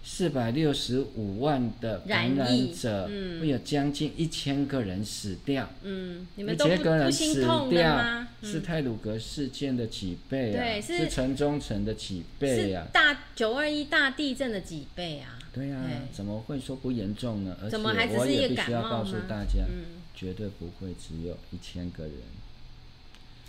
[0.05, 5.71] 四百六十五万的感染者，嗯，会有将近一千个人死掉。
[5.83, 8.29] 嗯，你们都不不心痛的吗？
[8.43, 10.59] 是泰鲁格事件的几倍啊？
[10.59, 12.87] 对，是城中城的几倍啊？
[12.93, 15.39] 大九二一大地震的几倍啊？
[15.53, 15.81] 对呀，
[16.13, 17.57] 怎么会说不严重呢？
[17.63, 19.65] 而且我也必须要告诉大家，
[20.17, 22.15] 绝对不会只有一千个人。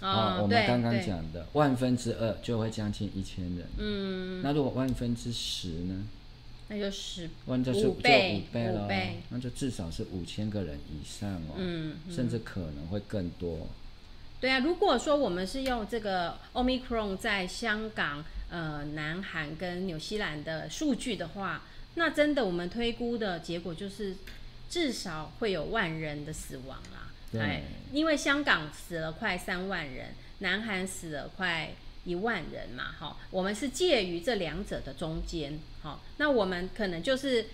[0.01, 3.65] 哦，我们刚刚讲的万分之二就会将近一千人。
[3.77, 6.03] 嗯，那如果万分之十呢？
[6.73, 8.89] 那就十五倍，五倍了，
[9.29, 13.67] 那就至少是五千个人以上哦，嗯，甚至可能会更多。
[14.39, 21.63] 对啊，如果说我们是用这个 Omicron 在香港、呃南韩跟纽西兰的数据的话，
[21.95, 24.17] 那真的我们推估的结果就是
[24.69, 27.11] 至少会有万人的死亡啦。
[27.31, 31.73] 对，因为香港死了快三万人，南韩死了快。
[32.05, 37.47] 一万人嘛，哈，我们是介于这两者的中间，好，那我们可能就是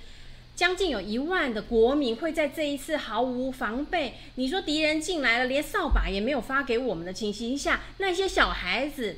[0.55, 9.17] 将近有一万的国民会在这一次毫无防备，你说敌人进来了，连扫把也没有发给我们的情形下，那些小孩子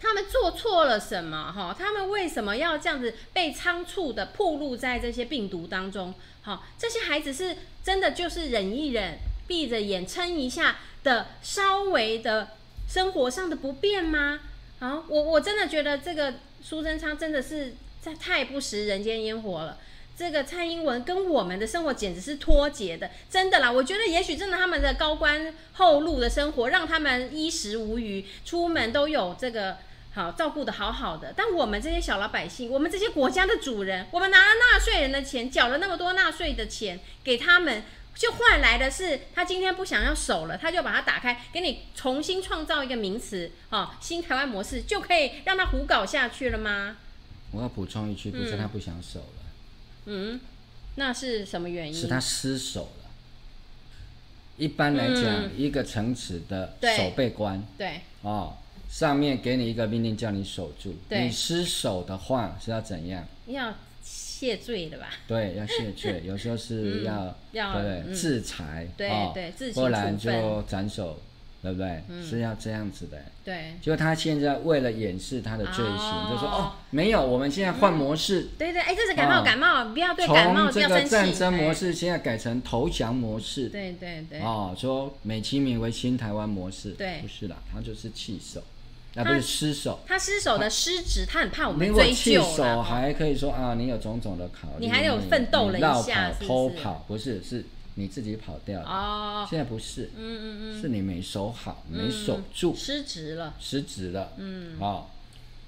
[0.00, 1.52] 他们做错了什么？
[1.52, 6.14] 哈，他们为什么要这样子被仓促的暴露在这些病毒当中？
[6.40, 12.48] 好，这些孩子是真的就是忍一忍，闭着眼撑一下的稍微的
[12.88, 14.40] 生活上的不便吗？
[14.82, 19.78] 好，我我真的觉得这个苏贞昌真的是在太不食人间烟火了。
[20.18, 23.70] 这个蔡英文跟我们的生活简直是脱节的，真的啦。
[23.70, 29.76] 我觉得也许真的他们的高官厚禄的生活让他们衣食无虞，出门都有这个
[30.14, 31.32] 好照顾的好好的。
[31.36, 37.84] 但我们这些小老百姓，我们这些国家的主人，我们拿了纳税人的钱，缴了那么多纳税的钱给他们。
[38.22, 46.98] 就换来的是，他今天不想要守了，他就把它打开，给你重新创造一个名词，哦，新台湾模式就可以让他胡搞下去了吗？
[47.50, 49.42] 我要补充一句，不是他不想守了，
[50.04, 50.40] 嗯，
[50.94, 52.00] 那是什么原因？
[52.00, 53.10] 是他失守了。
[54.56, 58.56] 一般来讲，嗯、一个城池的守备官，对，哦，
[58.88, 63.26] 上面给你一个命令叫你守住，你失守的话是要怎样？
[63.46, 63.74] 要。
[64.02, 65.06] 谢罪的吧？
[65.28, 71.22] 对，要谢罪， 有时候是要，对对制裁，对对，不然就斩首，
[71.62, 72.02] 对不对？
[72.08, 73.18] 嗯、是要这样子的。
[73.44, 78.40] 对，就他现在为了掩饰他的罪行，哦、就说哦，没有，我们现在换模式。
[78.40, 83.68] 嗯、对对，哎，这是感冒，感冒，不要对感冒，从这个战争模式现在改成投降模式。
[83.68, 84.40] 对对对。
[84.40, 88.62] 哦，说美其名为新台湾模式，对，不是啦，他就是弃守。
[89.14, 92.14] 那不是失手，他失手的失职，他很怕我们追究。
[92.14, 97.64] 弃守还可以说啊，你有种种的考虑，你还有奋斗了一下，偷跑不是，是
[97.96, 98.88] 你自己跑掉了。
[98.88, 105.10] 哦，现在不是，嗯嗯嗯，是你没守好，没守住，失职了，失职了，嗯，好，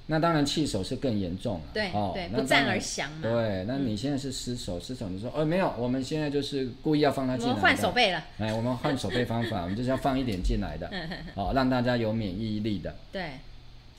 [0.07, 3.19] 那当然弃守是更严重了，对对，不战而降嘛。
[3.23, 10.91] 对，那你现在是失守，失守你说哦没有，我们现在就是故意要放他进来，我们换守备了，哎，我们换手备方法， 我们就是要放一点进来的，
[11.35, 13.23] 好， 让大家有免疫力的，对。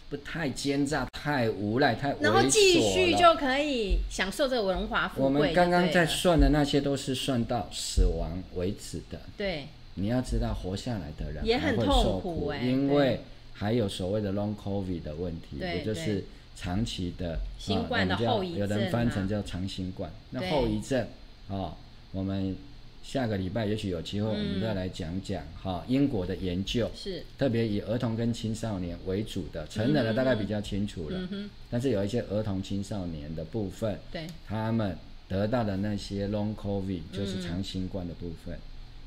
[0.07, 2.29] 不太奸诈，太无赖，太猥琐了。
[2.29, 5.23] 然后继续就可以享受这个荣华富贵。
[5.25, 9.19] 我们刚刚在算的那些都是算到死亡为止的。
[9.35, 9.65] 对。
[9.95, 13.21] 你要知道，活下来的人也很痛苦，因为
[13.57, 16.25] 还有所谓的 long covid 的问题，也就是
[16.57, 20.11] 长期的新冠的后遗症，有人翻成叫长新冠。
[20.31, 21.07] 那后遗症
[21.47, 21.73] 啊，
[22.11, 22.53] 我们
[23.01, 27.23] 下个礼拜也许有机会，我们再来讲讲哈、嗯、英国的研究，是。
[27.37, 34.97] 特别以儿童跟青少年为主的，成人的大概比较清楚了，嗯、但是有一些儿童青少年的部分，对，他们
[35.29, 38.59] 得到的那些 long covid 就是长新冠的部分，嗯、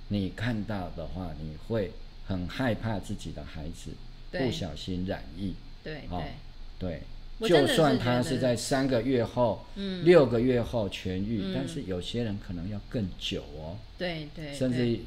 [0.08, 1.90] 你看到的话，你会
[2.26, 3.90] 很害怕自己的孩子
[4.30, 6.32] 不小心染疫，对对。
[6.78, 7.02] 对。
[7.48, 13.78] 就算他是在三个月后、嗯、六个月后痊愈，嗯、但是有些人可能要更久哦。
[13.96, 14.98] 对对，甚至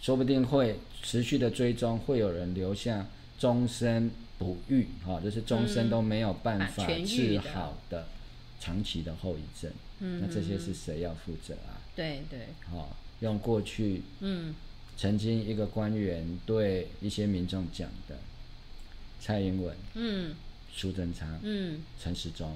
[0.00, 3.06] 说不定会持续的追踪，会有人留下
[3.38, 8.08] 终身不愈，哈、哦，就是终身都没有办法治好的
[8.58, 9.70] 长期的后遗症。
[10.00, 11.76] 嗯，那这些是谁要负责啊？
[11.94, 12.88] 对对，好、哦，
[13.20, 14.54] 用过去嗯
[14.98, 18.18] 曾经一个官员对一些民众讲的，
[19.20, 20.34] 蔡英文嗯。
[20.70, 22.54] 苏贞昌，嗯，陈时中，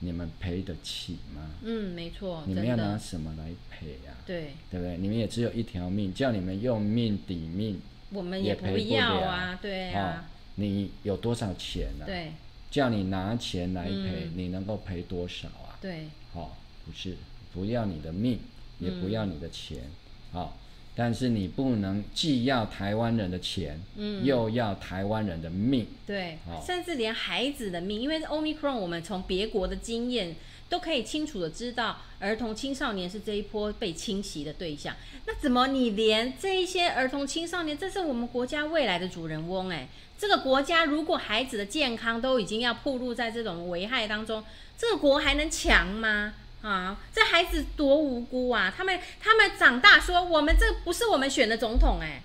[0.00, 1.50] 你们赔得起吗？
[1.62, 4.12] 嗯，没错，你们要拿什么来赔呀？
[4.26, 4.98] 对，对不对？
[4.98, 10.28] 你们也只有一条命，叫你们用命抵命，我们也不要啊，对啊。
[10.56, 12.04] 你有多少钱呢？
[12.04, 12.32] 对，
[12.70, 15.78] 叫你拿钱来赔，你能够赔多少啊？
[15.80, 17.16] 对，好，不是，
[17.54, 18.38] 不要你的命，
[18.78, 19.78] 也不要你的钱，
[20.32, 20.58] 好。
[20.96, 30.34] 但是你不能既要台湾人的钱，嗯，又要台湾人的命，对，哦、甚至连孩子的命，因为 Omicron，我们从别国的经验
[30.70, 34.96] 都可以清楚的知道，儿童青少年是这一波被侵袭的对象。
[35.26, 44.42] 那怎么你连这一些儿童青少年，这是我们国家未来的主人翁，哎，这个国家如果孩子的健康都已经要暴露在这种危害当中，
[44.78, 46.32] 这个国还能强吗？
[46.62, 48.74] 啊，这孩子多无辜啊！
[48.76, 52.22] 他们他们长大说，我们这不是我们选的总统哎，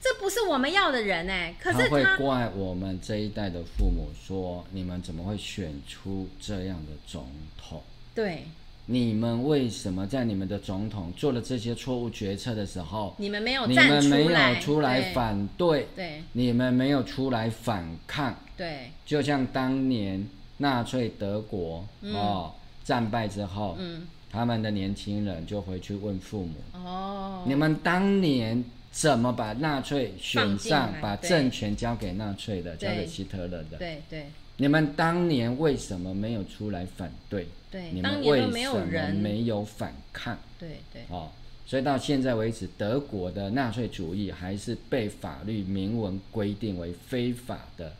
[0.00, 1.54] 这不是我们要的人哎。
[1.60, 7.26] 可是他，他会怪我们这一代的父母说，你们怎么会选出这样的总
[7.58, 7.82] 统？
[8.14, 8.46] 对，
[8.86, 15.88] 你们为什么在你们的总统做了这些错误决策的时候，你们没有你们没有出来反对？
[15.94, 18.34] 对，你们没有出来反抗？
[18.56, 20.26] 对，就像当年
[20.58, 22.54] 纳粹德国、嗯、哦。
[22.84, 33.78] 战败之后，嗯，他们的年轻人就回去问父母：“哦，你们当年怎么把纳粹选上，把政权交给纳粹的，交给希特勒的？
[33.78, 34.26] 对对，
[34.56, 37.46] 你们当年为什么没有出来反对？
[37.70, 40.36] 对，你们为什么没有反抗？
[40.58, 41.30] 对对，哦，
[41.66, 47.94] 所以到现在为止，德国的纳粹主义还是被法律明文规定为非法的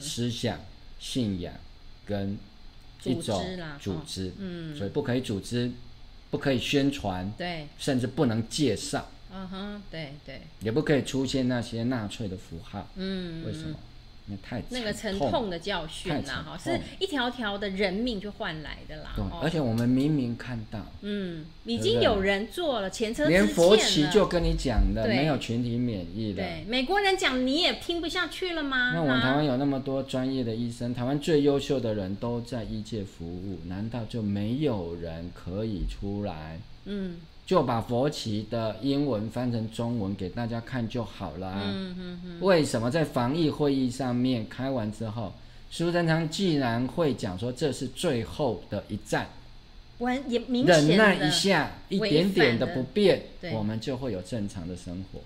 [0.00, 0.58] 思想、
[0.98, 1.54] 信仰
[2.04, 2.36] 跟。”
[3.04, 3.44] 一种
[3.80, 5.70] 组织，嗯，所以不可以组织，
[6.30, 13.76] 不可以宣传，对，甚至不能介绍，嗯哼，对对，也不可以出现那些纳粹的符号，嗯，为什么？
[14.28, 19.12] 那太那个沉痛的教训啦，哈，是一条条的人命就换来的啦。
[19.14, 23.44] 对，而且我们明明看到，嗯，已经有人做了前车之鉴。
[23.44, 26.42] 连佛奇就跟你讲的，没有群体免疫的。
[26.42, 28.92] 对，美国人讲你也听不下去了吗？
[28.94, 36.60] 那我们台湾有那么多专业的医生，台湾最优秀的人都在医界服务，难道就没有人可以出来？
[36.86, 37.16] 嗯。
[37.46, 41.62] 就把佛旗的英文翻成中文给大家看就好了啊。
[41.64, 42.40] 嗯嗯嗯。
[42.40, 45.32] 为什么在防疫会议上面开完之后，
[45.70, 49.28] 苏贞昌既然会讲说这是最后的一战，
[50.26, 53.22] 也明显忍耐一下，一点点的不变，
[53.54, 55.20] 我们就会有正常的生活。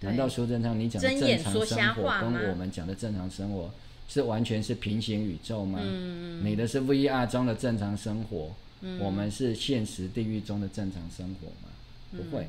[0.00, 3.70] 难道苏贞昌你讲的正常生活跟我们讲的正常生活
[4.08, 5.80] 是完全是平行宇宙吗？
[5.82, 8.52] 嗯，你的是 VR 中的正常生活。
[8.82, 11.72] 嗯、我们是现实地狱中的正常生活吗？
[12.12, 12.46] 嗯、不会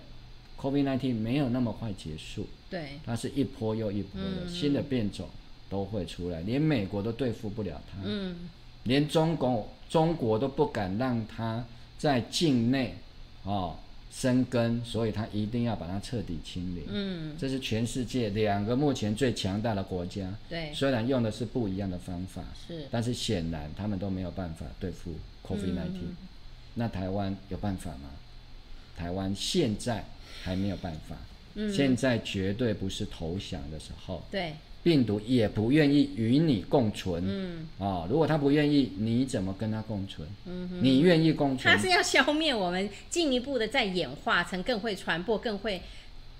[0.60, 2.48] ，COVID-19 没有那么快结束。
[2.70, 5.28] 对，它是一波又一波的、嗯、新的变种
[5.70, 7.98] 都会出来，连美国都对付不了它。
[8.04, 8.36] 嗯，
[8.84, 11.66] 连中国中国都不敢让它
[11.98, 12.96] 在境内
[13.44, 13.78] 哦
[14.12, 16.84] 生根，所以它一定要把它彻底清零。
[16.90, 20.34] 嗯，这是全世界两个目前最强大的国家。
[20.50, 25.14] 对，虽然用的是不一样的方法，是，但是显然他们都没有办法对付。
[25.48, 26.00] COVID-19，
[26.76, 28.10] 那台湾有办法吗？
[28.98, 30.04] 台湾现在
[30.44, 31.16] 还没有办法，
[31.56, 34.24] 嗯，现在绝对不是投降的时候。
[34.32, 37.24] 对，病毒也不愿意与你共存。
[37.26, 40.28] 嗯，啊，如果他不愿意，你怎么跟他共存？
[40.46, 41.76] 嗯哼，你愿意共存？
[41.76, 45.82] 他是要消灭我们，进一步的再演化成更会传播、更会。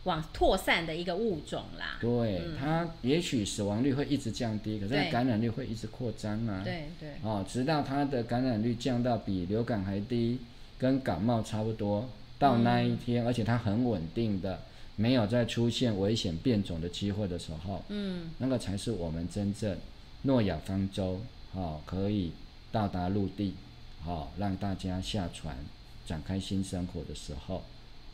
[0.08, 6.62] 往扩散的一个物种啦，对、嗯、它也许死亡率会一直降低，可是它感染率会一直扩张啊。
[6.64, 10.40] 对对，哦，直到它的感染率降到比流感还低，
[10.78, 14.62] 跟感冒差不多，到那一天，嗯、而且它很稳定的，
[14.96, 19.78] 没有再出现危险变种的机会的时候，嗯，那个才是我们真正
[20.22, 21.20] 诺亚方舟，
[21.54, 22.32] 哦，可以
[22.72, 23.56] 到达陆地，
[24.02, 25.58] 好、哦，让大家下船
[26.06, 27.62] 展开新生活的时候。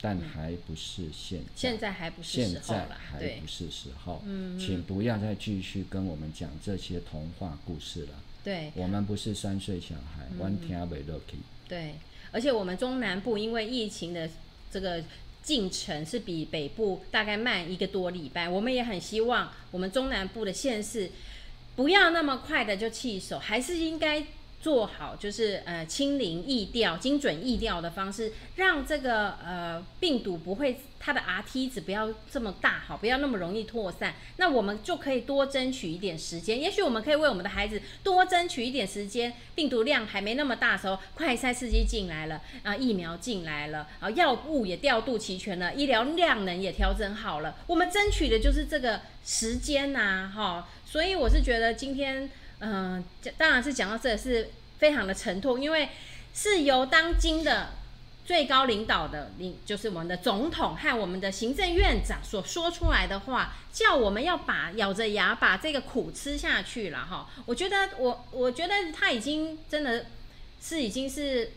[0.06, 4.22] 但还不是现在，现在还不是时候了，现在还不是时候。
[4.26, 8.10] 嗯，请不要再继续跟我们讲这些童话故事了。
[8.44, 11.38] 对，我们不是三岁小孩，完全没落去。
[11.70, 11.96] 对，
[12.34, 14.30] 而且我们中南部因为疫情的
[14.70, 15.02] 这个
[15.42, 21.10] 进程是比北部大概慢一个多礼拜，我们也很希望我们中南部的县市
[21.78, 24.22] 不要那么快的就弃守，还是应该。
[24.64, 34.16] 做好就是呃清零疫调、精准疫调的方式，让这个呃病毒不会它的 Rt 值不要这么大，好，不要那么容易扩散。
[34.38, 39.34] 那我们就可以多争取一点时间，也许我们可以为我们的孩子多争取一点时间。
[39.54, 50.70] 病毒量还没那么大的时候，快筛试剂进来了啊，疫苗进来了啊，药物也调度齐全了，医疗量能也调整好了，我们争取的就是这个时间呐、啊，哈。
[50.86, 52.30] 所以我是觉得今天。
[52.66, 53.04] 嗯，
[53.38, 55.90] 当然是讲到这是非常的沉痛，因为
[56.34, 57.72] 是由当今的
[58.24, 67.30] 最高领导的领，就是我们的总统和我们的行政院长所说出来的话，叫我们要把咬着牙把这个苦吃下去了哈。
[67.46, 70.06] 我觉得我我觉得他已经真的
[70.62, 71.52] 是已经是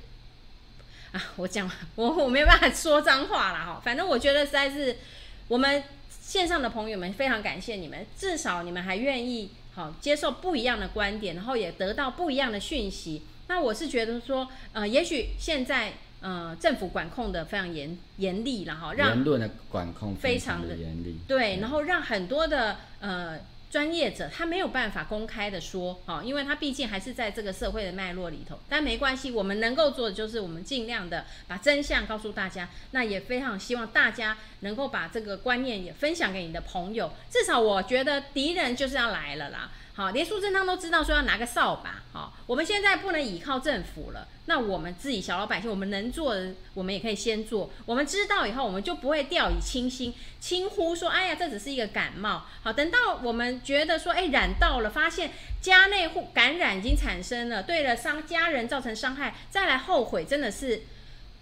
[1.13, 3.81] 啊，我讲我我没有办法说脏话了哈。
[3.85, 4.99] 反正我觉得实在是
[5.47, 9.53] 我们线上的朋友们非常感谢你们，至少你们还愿意。
[9.77, 13.23] 好，接受不一样的观点，然后也得到不一样的讯息。
[13.47, 23.39] 那我是觉得说，呃，也许现在呃政府管控的非常严严厉了哈，让言论的管控非常的严厉，对，然后让很多的呃。
[23.71, 28.59] 专业者他没有办法公开的说，哈，因为他毕竟还是在这个社会的脉络里头。
[28.69, 32.69] 但没关系，我们能够做的就是我们尽量的把真相告诉大家。
[32.93, 37.13] 那也非常希望大家能够把这个观念也分享给你的朋友。
[37.29, 39.71] 至少我觉得敌人就是要来了啦。
[39.97, 42.03] 好，连苏贞昌都知道说要拿个扫把。
[42.13, 44.29] 好，我们现在不能倚靠政府了。
[44.45, 47.71] 那我们自己小老百姓，我们能做的，我们也可以先做。
[47.87, 52.45] 我们知道以后，我们就不会掉以轻心，轻忽说，哎呀，这只是一个感冒。
[52.63, 55.31] 好，等到我们觉得说，哎，染到了，发现
[55.63, 60.83] 家内户感染已经产生了，对了伤家人造成伤害，再来后悔，真的是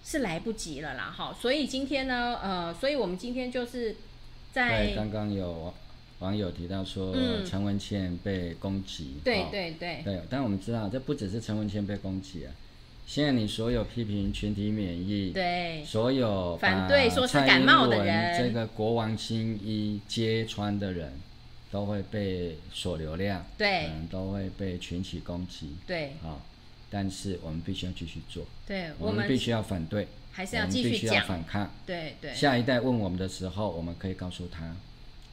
[0.04, 1.12] 是来不及了啦。
[1.14, 3.96] 好，所以今天呢，呃，所以我们今天就是
[4.52, 5.74] 在刚刚有。
[6.24, 7.14] 网友提到说，
[7.44, 12.52] 陈文茜被攻击，嗯，对对对，对，但我们知道，这不只是陈文茜被攻击啊。
[13.06, 21.12] 现在你所有批评群体免疫，对，所有反对说是感冒的人，这个国王新衣揭穿的人，
[21.70, 26.40] 都会被锁流量，对，嗯，都会被群体攻击，对，好，
[26.88, 32.34] 但是我们必须要继续做，对，我们必须要反对，还是要继续讲，必须要反抗，对对。
[32.34, 34.74] 下一代问我们的时候，我们可以告诉他。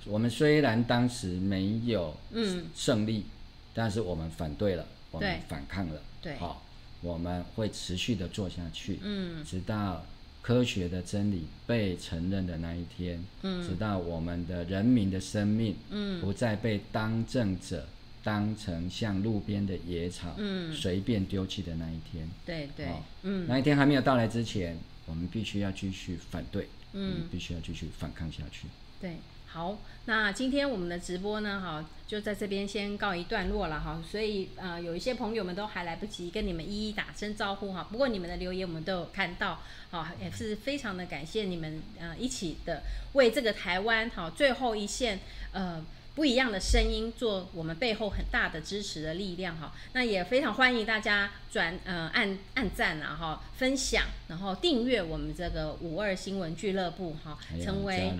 [0.05, 2.15] 我们虽然当时没有
[2.75, 3.23] 胜利，嗯，
[3.73, 6.63] 但是我们反对了，我们反抗了，对，好，
[7.01, 10.05] 我们会持续的做下去，嗯，直到
[10.41, 17.87] 科学的真理被承认的那一天，嗯，直到我们的人民的生命，嗯，不再被当政者
[18.23, 22.87] 当成像路边的野草，嗯，随便丢弃的那一天，对对，
[23.21, 24.75] 嗯，那一天还没有到来之前，
[25.05, 28.65] 我们必须要继续反对，嗯，必须要继续反抗下去，
[28.99, 29.17] 对。
[29.53, 34.01] 好，那今天我们的直播呢，哈，就在这边先告一段落了哈。
[34.09, 37.85] 所以呃，有一些朋友们都还来不及跟你们一一打声招呼哈。
[37.91, 42.81] 不过你们的留言我们都有看到，好，也是非常的感谢你们呃一起的
[43.11, 45.19] 为这个台湾哈最后一线
[45.51, 45.83] 呃。
[46.21, 49.73] 不一样的声音，做我们背后很大的支持的力量哈。
[49.93, 58.13] 那也非常欢迎大家转呃按按赞啊哈，分享，然后订阅我们这个五二新闻俱乐部哈，成为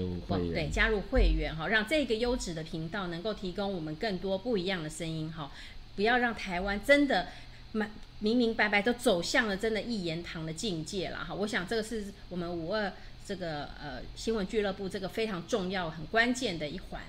[0.51, 5.51] 对加入会员哈，让这个优质的频道能够提供我们更多不一样的声音哈。
[5.95, 7.27] 不要让台湾真的
[7.73, 11.35] 满明明白白都走向了真的一言堂的境界了哈。
[11.35, 12.91] 我想这个是我们五二
[13.23, 16.99] 这个呃新闻俱乐部这个非常重要很关键的一环。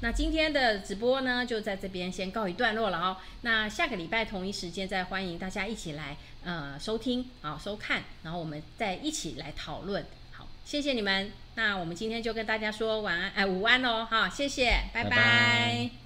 [0.00, 3.16] 那今天的直播呢，就在这边先告一段落了哦。
[3.40, 10.04] 那下个礼拜同一时间再欢迎大家一起来呃收听啊收看，然后我们再一起来讨论。
[10.32, 11.32] 好，谢谢你们。
[11.54, 16.05] 那我们今天就跟大家说晚安，哎午安喽，好，谢谢，拜拜。